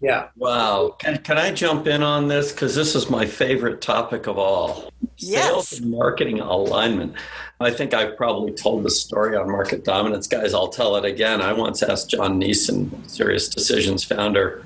Yeah. 0.00 0.28
Wow. 0.36 0.96
Can, 0.98 1.18
can 1.18 1.38
i 1.38 1.52
jump 1.52 1.86
in 1.86 2.02
on 2.02 2.28
this? 2.28 2.50
Because 2.52 2.74
this 2.74 2.94
is 2.94 3.08
my 3.08 3.24
favorite 3.24 3.80
topic 3.80 4.26
of 4.26 4.36
all. 4.38 4.90
Yes. 5.16 5.44
sales 5.44 5.80
and 5.80 5.90
marketing 5.90 6.40
alignment. 6.40 7.14
I 7.60 7.70
think 7.70 7.94
i've 7.94 8.16
probably 8.16 8.52
told 8.52 8.82
the 8.82 8.90
story 8.90 9.36
on 9.36 9.50
market 9.50 9.84
dominance. 9.84 10.26
Guys 10.26 10.54
i'll 10.54 10.68
tell 10.68 10.96
it 10.96 11.04
again. 11.04 11.40
I 11.40 11.52
once 11.52 11.82
asked 11.82 12.10
john 12.10 12.40
neeson 12.40 12.90
SiriusDecisions 13.06 14.04
founder 14.06 14.64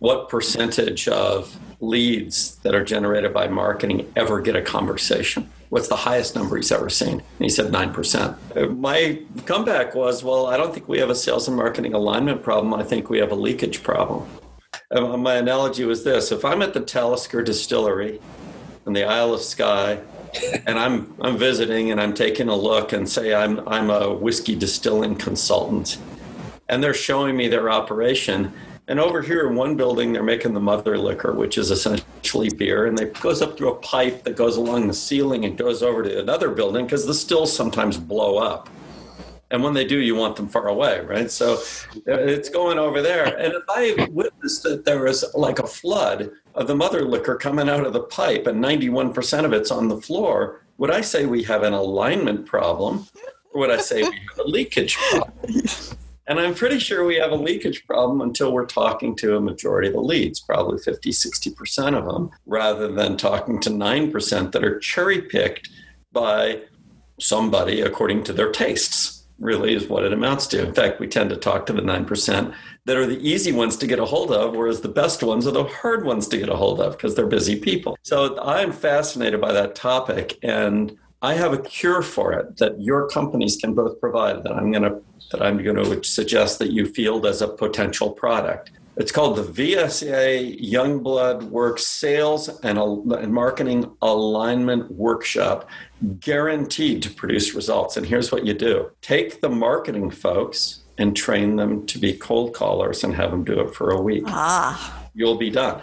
what 0.00 0.28
percentage 0.28 1.06
of 1.06 1.56
leads 1.80 2.56
that 2.58 2.74
are 2.74 2.84
generated 2.84 3.32
by 3.32 3.46
marketing 3.46 4.10
ever 4.16 4.40
get 4.40 4.56
a 4.56 4.62
conversation? 4.62 5.48
What's 5.72 5.88
the 5.88 5.96
highest 5.96 6.34
number 6.36 6.56
he's 6.56 6.70
ever 6.70 6.90
seen? 6.90 7.12
And 7.12 7.22
he 7.38 7.48
said 7.48 7.72
9%. 7.72 8.76
My 8.76 9.22
comeback 9.46 9.94
was, 9.94 10.22
well, 10.22 10.44
I 10.44 10.58
don't 10.58 10.74
think 10.74 10.86
we 10.86 10.98
have 10.98 11.08
a 11.08 11.14
sales 11.14 11.48
and 11.48 11.56
marketing 11.56 11.94
alignment 11.94 12.42
problem. 12.42 12.74
I 12.74 12.82
think 12.82 13.08
we 13.08 13.16
have 13.20 13.32
a 13.32 13.34
leakage 13.34 13.82
problem. 13.82 14.28
And 14.90 15.22
my 15.22 15.36
analogy 15.36 15.86
was 15.86 16.04
this 16.04 16.30
if 16.30 16.44
I'm 16.44 16.60
at 16.60 16.74
the 16.74 16.80
Talisker 16.82 17.42
distillery 17.42 18.20
in 18.84 18.92
the 18.92 19.04
Isle 19.04 19.32
of 19.32 19.40
Skye, 19.40 19.98
and 20.66 20.78
I'm 20.78 21.14
I'm 21.22 21.38
visiting 21.38 21.90
and 21.90 21.98
I'm 22.02 22.12
taking 22.12 22.48
a 22.48 22.56
look 22.56 22.92
and 22.92 23.08
say 23.08 23.34
I'm 23.34 23.66
I'm 23.66 23.88
a 23.88 24.12
whiskey 24.12 24.54
distilling 24.54 25.16
consultant 25.16 25.96
and 26.68 26.82
they're 26.82 26.92
showing 26.92 27.34
me 27.36 27.48
their 27.48 27.70
operation 27.70 28.52
and 28.92 29.00
over 29.00 29.22
here 29.22 29.48
in 29.48 29.54
one 29.54 29.74
building, 29.74 30.12
they're 30.12 30.22
making 30.22 30.52
the 30.52 30.60
mother 30.60 30.98
liquor, 30.98 31.32
which 31.32 31.56
is 31.56 31.70
essentially 31.70 32.50
beer, 32.50 32.84
and 32.84 33.00
it 33.00 33.18
goes 33.22 33.40
up 33.40 33.56
through 33.56 33.70
a 33.70 33.76
pipe 33.76 34.22
that 34.24 34.36
goes 34.36 34.58
along 34.58 34.86
the 34.86 34.92
ceiling 34.92 35.46
and 35.46 35.56
goes 35.56 35.82
over 35.82 36.02
to 36.02 36.20
another 36.20 36.50
building 36.50 36.84
because 36.84 37.06
the 37.06 37.14
stills 37.14 37.56
sometimes 37.56 37.96
blow 37.96 38.36
up. 38.36 38.68
And 39.50 39.62
when 39.62 39.72
they 39.72 39.86
do, 39.86 39.98
you 39.98 40.14
want 40.14 40.36
them 40.36 40.46
far 40.46 40.68
away, 40.68 41.00
right? 41.06 41.30
So 41.30 41.54
uh, 41.54 42.20
it's 42.20 42.50
going 42.50 42.78
over 42.78 43.00
there. 43.00 43.34
And 43.38 43.54
if 43.54 43.62
I 43.70 44.08
witnessed 44.10 44.62
that 44.64 44.84
there 44.84 45.04
was 45.04 45.24
like 45.34 45.58
a 45.58 45.66
flood 45.66 46.30
of 46.54 46.66
the 46.66 46.76
mother 46.76 47.02
liquor 47.02 47.36
coming 47.36 47.70
out 47.70 47.86
of 47.86 47.94
the 47.94 48.00
pipe 48.02 48.46
and 48.46 48.62
91% 48.62 49.46
of 49.46 49.54
it's 49.54 49.70
on 49.70 49.88
the 49.88 50.02
floor, 50.02 50.66
would 50.76 50.90
I 50.90 51.00
say 51.00 51.24
we 51.24 51.42
have 51.44 51.62
an 51.62 51.72
alignment 51.72 52.44
problem? 52.44 53.06
Or 53.54 53.60
would 53.62 53.70
I 53.70 53.78
say 53.78 54.02
we 54.02 54.20
have 54.28 54.38
a 54.40 54.48
leakage 54.48 54.98
problem? 54.98 55.32
And 56.26 56.38
I'm 56.38 56.54
pretty 56.54 56.78
sure 56.78 57.04
we 57.04 57.16
have 57.16 57.32
a 57.32 57.36
leakage 57.36 57.84
problem 57.86 58.20
until 58.20 58.52
we're 58.52 58.66
talking 58.66 59.16
to 59.16 59.36
a 59.36 59.40
majority 59.40 59.88
of 59.88 59.94
the 59.94 60.00
leads, 60.00 60.38
probably 60.40 60.78
50, 60.78 61.10
60% 61.10 61.98
of 61.98 62.04
them, 62.04 62.30
rather 62.46 62.90
than 62.90 63.16
talking 63.16 63.60
to 63.60 63.70
9% 63.70 64.52
that 64.52 64.64
are 64.64 64.78
cherry 64.78 65.22
picked 65.22 65.68
by 66.12 66.60
somebody 67.18 67.80
according 67.80 68.22
to 68.24 68.32
their 68.32 68.52
tastes, 68.52 69.24
really 69.40 69.74
is 69.74 69.88
what 69.88 70.04
it 70.04 70.12
amounts 70.12 70.46
to. 70.46 70.64
In 70.64 70.72
fact, 70.72 71.00
we 71.00 71.08
tend 71.08 71.30
to 71.30 71.36
talk 71.36 71.66
to 71.66 71.72
the 71.72 71.82
9% 71.82 72.54
that 72.84 72.96
are 72.96 73.06
the 73.06 73.18
easy 73.18 73.50
ones 73.50 73.76
to 73.76 73.86
get 73.86 73.98
a 73.98 74.04
hold 74.04 74.30
of, 74.32 74.54
whereas 74.54 74.80
the 74.80 74.88
best 74.88 75.22
ones 75.22 75.46
are 75.46 75.52
the 75.52 75.64
hard 75.64 76.04
ones 76.04 76.28
to 76.28 76.38
get 76.38 76.48
a 76.48 76.56
hold 76.56 76.80
of 76.80 76.92
because 76.92 77.14
they're 77.14 77.26
busy 77.26 77.58
people. 77.58 77.98
So 78.02 78.40
I'm 78.40 78.72
fascinated 78.72 79.40
by 79.40 79.52
that 79.52 79.74
topic. 79.74 80.38
And 80.42 80.96
I 81.22 81.34
have 81.34 81.52
a 81.52 81.58
cure 81.58 82.02
for 82.02 82.32
it 82.32 82.56
that 82.56 82.80
your 82.80 83.08
companies 83.08 83.56
can 83.56 83.74
both 83.74 84.00
provide 84.00 84.42
that 84.42 84.52
I'm 84.52 84.72
going 84.72 84.82
to 84.82 85.00
that 85.30 85.40
I'm 85.40 85.62
going 85.62 85.76
to 85.76 86.04
suggest 86.04 86.58
that 86.58 86.72
you 86.72 86.84
field 86.84 87.24
as 87.24 87.40
a 87.40 87.48
potential 87.48 88.10
product. 88.10 88.72
It's 88.96 89.10
called 89.10 89.36
the 89.36 89.42
VSA 89.44 90.60
Youngblood 90.60 91.44
Works 91.44 91.86
Sales 91.86 92.48
and, 92.60 92.76
and 92.78 93.32
Marketing 93.32 93.90
Alignment 94.02 94.90
Workshop, 94.90 95.70
guaranteed 96.20 97.02
to 97.04 97.10
produce 97.10 97.54
results. 97.54 97.96
And 97.96 98.04
here's 98.04 98.30
what 98.30 98.44
you 98.44 98.52
do 98.52 98.90
take 99.00 99.40
the 99.40 99.48
marketing 99.48 100.10
folks 100.10 100.82
and 100.98 101.16
train 101.16 101.56
them 101.56 101.86
to 101.86 101.98
be 101.98 102.12
cold 102.12 102.52
callers 102.52 103.02
and 103.02 103.14
have 103.14 103.30
them 103.30 103.44
do 103.44 103.60
it 103.60 103.74
for 103.74 103.90
a 103.90 104.00
week. 104.00 104.24
Ah. 104.26 105.08
You'll 105.14 105.38
be 105.38 105.50
done. 105.50 105.80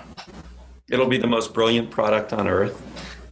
It'll 0.91 1.07
be 1.07 1.17
the 1.17 1.27
most 1.27 1.53
brilliant 1.53 1.89
product 1.89 2.33
on 2.33 2.47
earth. 2.47 2.79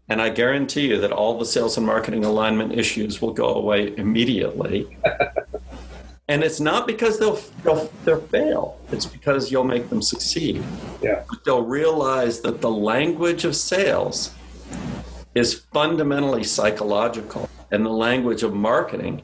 And 0.10 0.22
I 0.22 0.30
guarantee 0.30 0.88
you 0.88 1.02
that 1.02 1.12
all 1.12 1.38
the 1.38 1.46
sales 1.46 1.78
and 1.78 1.86
marketing 1.86 2.24
alignment 2.24 2.74
issues 2.74 3.22
will 3.22 3.34
go 3.34 3.56
away 3.56 3.94
immediately. 3.98 4.98
and 6.30 6.44
it's 6.44 6.60
not 6.62 6.88
because 6.88 7.20
they'll, 7.20 7.40
they'll 7.64 7.92
they'll 8.06 8.22
fail. 8.22 8.80
It's 8.92 9.06
because 9.06 9.52
you'll 9.52 9.66
make 9.66 9.90
them 9.90 10.02
succeed. 10.02 10.64
Yeah. 11.02 11.24
But 11.30 11.44
they'll 11.44 11.66
realize 11.66 12.40
that 12.42 12.62
the 12.62 12.72
language 12.72 13.44
of 13.44 13.56
sales 13.56 14.34
is 15.36 15.66
fundamentally 15.74 16.44
psychological 16.44 17.50
and 17.72 17.86
the 17.86 17.90
language 17.90 18.44
of 18.44 18.54
marketing 18.54 19.22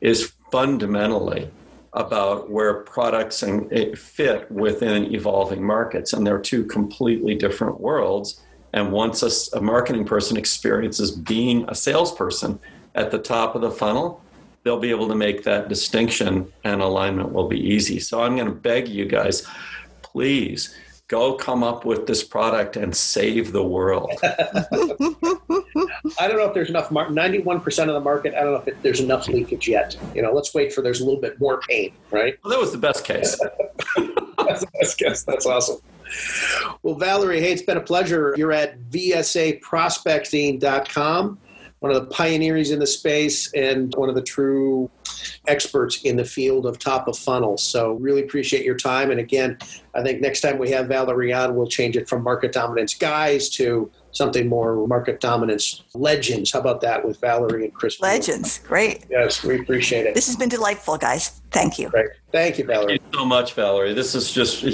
is 0.00 0.32
fundamentally 0.50 1.50
about 1.92 2.50
where 2.50 2.82
products 2.82 3.44
and 3.44 3.72
eh, 3.72 3.94
fit 3.94 4.50
within 4.50 5.14
evolving 5.14 5.64
markets. 5.64 6.12
And 6.12 6.26
they're 6.26 6.40
two 6.40 6.64
completely 6.64 7.36
different 7.36 7.80
worlds 7.80 8.40
and 8.74 8.92
once 8.92 9.22
a, 9.22 9.56
a 9.56 9.60
marketing 9.62 10.04
person 10.04 10.36
experiences 10.36 11.10
being 11.10 11.64
a 11.68 11.74
salesperson 11.74 12.58
at 12.94 13.10
the 13.10 13.18
top 13.18 13.54
of 13.54 13.62
the 13.62 13.70
funnel 13.70 14.22
they'll 14.64 14.80
be 14.80 14.90
able 14.90 15.06
to 15.08 15.14
make 15.14 15.44
that 15.44 15.68
distinction 15.68 16.50
and 16.64 16.80
alignment 16.80 17.32
will 17.32 17.46
be 17.46 17.60
easy. 17.60 18.00
So 18.00 18.22
I'm 18.22 18.34
going 18.34 18.48
to 18.48 18.54
beg 18.54 18.88
you 18.88 19.04
guys, 19.04 19.46
please 20.02 20.74
go 21.06 21.34
come 21.34 21.62
up 21.62 21.84
with 21.84 22.06
this 22.06 22.24
product 22.24 22.76
and 22.76 22.96
save 22.96 23.52
the 23.52 23.62
world. 23.62 24.10
I 24.22 24.66
don't 26.26 26.38
know 26.38 26.46
if 26.46 26.54
there's 26.54 26.70
enough, 26.70 26.88
91% 26.88 27.88
of 27.88 27.94
the 27.94 28.00
market, 28.00 28.34
I 28.34 28.40
don't 28.40 28.52
know 28.54 28.58
if 28.58 28.68
it, 28.68 28.82
there's 28.82 29.00
enough 29.00 29.28
leakage 29.28 29.68
yet. 29.68 29.96
You 30.14 30.22
know, 30.22 30.32
let's 30.32 30.54
wait 30.54 30.72
for 30.72 30.80
there's 30.80 31.02
a 31.02 31.04
little 31.04 31.20
bit 31.20 31.38
more 31.38 31.60
pain, 31.68 31.92
right? 32.10 32.38
Well, 32.42 32.50
that 32.50 32.60
was 32.60 32.72
the 32.72 32.78
best 32.78 33.04
case. 33.04 33.38
That's 34.38 34.60
the 34.62 34.70
best 34.80 34.98
case. 34.98 35.22
That's 35.24 35.44
awesome. 35.44 35.76
Well, 36.82 36.96
Valerie, 36.96 37.40
hey, 37.40 37.52
it's 37.52 37.62
been 37.62 37.76
a 37.76 37.82
pleasure. 37.82 38.34
You're 38.36 38.52
at 38.52 38.80
vsaprospecting.com 38.90 41.38
one 41.84 41.94
of 41.94 42.02
the 42.02 42.14
pioneers 42.14 42.70
in 42.70 42.78
the 42.78 42.86
space 42.86 43.52
and 43.52 43.94
one 43.96 44.08
of 44.08 44.14
the 44.14 44.22
true 44.22 44.90
experts 45.48 46.00
in 46.04 46.16
the 46.16 46.24
field 46.24 46.64
of 46.64 46.78
top 46.78 47.08
of 47.08 47.18
funnel. 47.18 47.58
So 47.58 47.92
really 47.96 48.22
appreciate 48.22 48.64
your 48.64 48.74
time. 48.74 49.10
And 49.10 49.20
again, 49.20 49.58
I 49.94 50.02
think 50.02 50.22
next 50.22 50.40
time 50.40 50.56
we 50.56 50.70
have 50.70 50.88
Valerie 50.88 51.34
on, 51.34 51.54
we'll 51.54 51.66
change 51.66 51.98
it 51.98 52.08
from 52.08 52.22
market 52.22 52.52
dominance 52.52 52.94
guys 52.94 53.50
to 53.50 53.90
something 54.12 54.48
more 54.48 54.86
market 54.86 55.20
dominance 55.20 55.84
legends. 55.92 56.52
How 56.52 56.60
about 56.60 56.80
that 56.80 57.06
with 57.06 57.20
Valerie 57.20 57.66
and 57.66 57.74
Chris? 57.74 58.00
Legends, 58.00 58.60
great. 58.60 59.04
Yes, 59.10 59.44
we 59.44 59.60
appreciate 59.60 60.06
it. 60.06 60.14
This 60.14 60.26
has 60.26 60.36
been 60.36 60.48
delightful, 60.48 60.96
guys. 60.96 61.42
Thank 61.50 61.78
you. 61.78 61.90
Great. 61.90 62.08
Thank 62.32 62.56
you, 62.56 62.64
Valerie. 62.64 62.98
Thank 62.98 63.12
you 63.12 63.18
so 63.18 63.26
much, 63.26 63.52
Valerie. 63.52 63.92
This 63.92 64.14
is 64.14 64.32
just, 64.32 64.64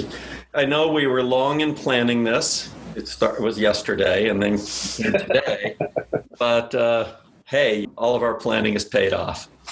I 0.53 0.65
know 0.65 0.91
we 0.91 1.07
were 1.07 1.23
long 1.23 1.61
in 1.61 1.73
planning 1.73 2.23
this. 2.25 2.73
It, 2.95 3.07
start, 3.07 3.35
it 3.35 3.41
was 3.41 3.57
yesterday 3.57 4.27
and 4.27 4.43
then 4.43 4.57
today. 4.57 5.77
but 6.39 6.75
uh, 6.75 7.13
hey, 7.45 7.87
all 7.97 8.15
of 8.15 8.21
our 8.23 8.33
planning 8.33 8.73
is 8.73 8.83
paid 8.83 9.13
off. 9.13 9.47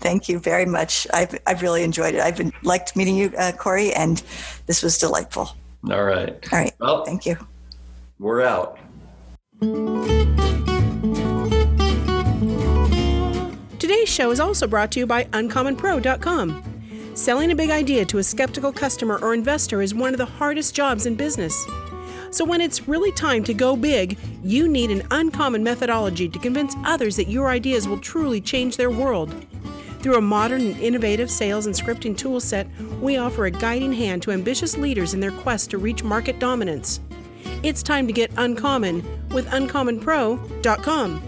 Thank 0.00 0.28
you 0.28 0.38
very 0.38 0.64
much. 0.64 1.08
I've, 1.12 1.36
I've 1.44 1.60
really 1.60 1.82
enjoyed 1.82 2.14
it. 2.14 2.20
I've 2.20 2.36
been, 2.36 2.52
liked 2.62 2.94
meeting 2.94 3.16
you, 3.16 3.32
uh, 3.36 3.50
Corey, 3.50 3.92
and 3.94 4.22
this 4.66 4.80
was 4.80 4.96
delightful. 4.96 5.50
All 5.90 6.04
right. 6.04 6.52
All 6.52 6.58
right. 6.58 6.72
Well, 6.78 7.04
thank 7.04 7.26
you. 7.26 7.36
We're 8.20 8.42
out. 8.42 8.78
Today's 13.80 14.08
show 14.08 14.30
is 14.30 14.38
also 14.38 14.68
brought 14.68 14.92
to 14.92 15.00
you 15.00 15.06
by 15.06 15.24
UncommonPro.com. 15.24 16.77
Selling 17.18 17.50
a 17.50 17.56
big 17.56 17.70
idea 17.70 18.04
to 18.04 18.18
a 18.18 18.22
skeptical 18.22 18.70
customer 18.70 19.18
or 19.20 19.34
investor 19.34 19.82
is 19.82 19.92
one 19.92 20.14
of 20.14 20.18
the 20.18 20.24
hardest 20.24 20.72
jobs 20.72 21.04
in 21.04 21.16
business. 21.16 21.66
So, 22.30 22.44
when 22.44 22.60
it's 22.60 22.86
really 22.86 23.10
time 23.10 23.42
to 23.42 23.52
go 23.52 23.74
big, 23.74 24.16
you 24.44 24.68
need 24.68 24.92
an 24.92 25.02
uncommon 25.10 25.64
methodology 25.64 26.28
to 26.28 26.38
convince 26.38 26.76
others 26.84 27.16
that 27.16 27.26
your 27.26 27.48
ideas 27.48 27.88
will 27.88 27.98
truly 27.98 28.40
change 28.40 28.76
their 28.76 28.92
world. 28.92 29.34
Through 29.98 30.18
a 30.18 30.20
modern 30.20 30.60
and 30.60 30.78
innovative 30.78 31.28
sales 31.28 31.66
and 31.66 31.74
scripting 31.74 32.14
toolset, 32.16 32.68
we 33.00 33.16
offer 33.16 33.46
a 33.46 33.50
guiding 33.50 33.92
hand 33.92 34.22
to 34.22 34.30
ambitious 34.30 34.78
leaders 34.78 35.12
in 35.12 35.18
their 35.18 35.32
quest 35.32 35.70
to 35.70 35.78
reach 35.78 36.04
market 36.04 36.38
dominance. 36.38 37.00
It's 37.64 37.82
time 37.82 38.06
to 38.06 38.12
get 38.12 38.30
uncommon 38.36 39.02
with 39.30 39.48
uncommonpro.com. 39.48 41.27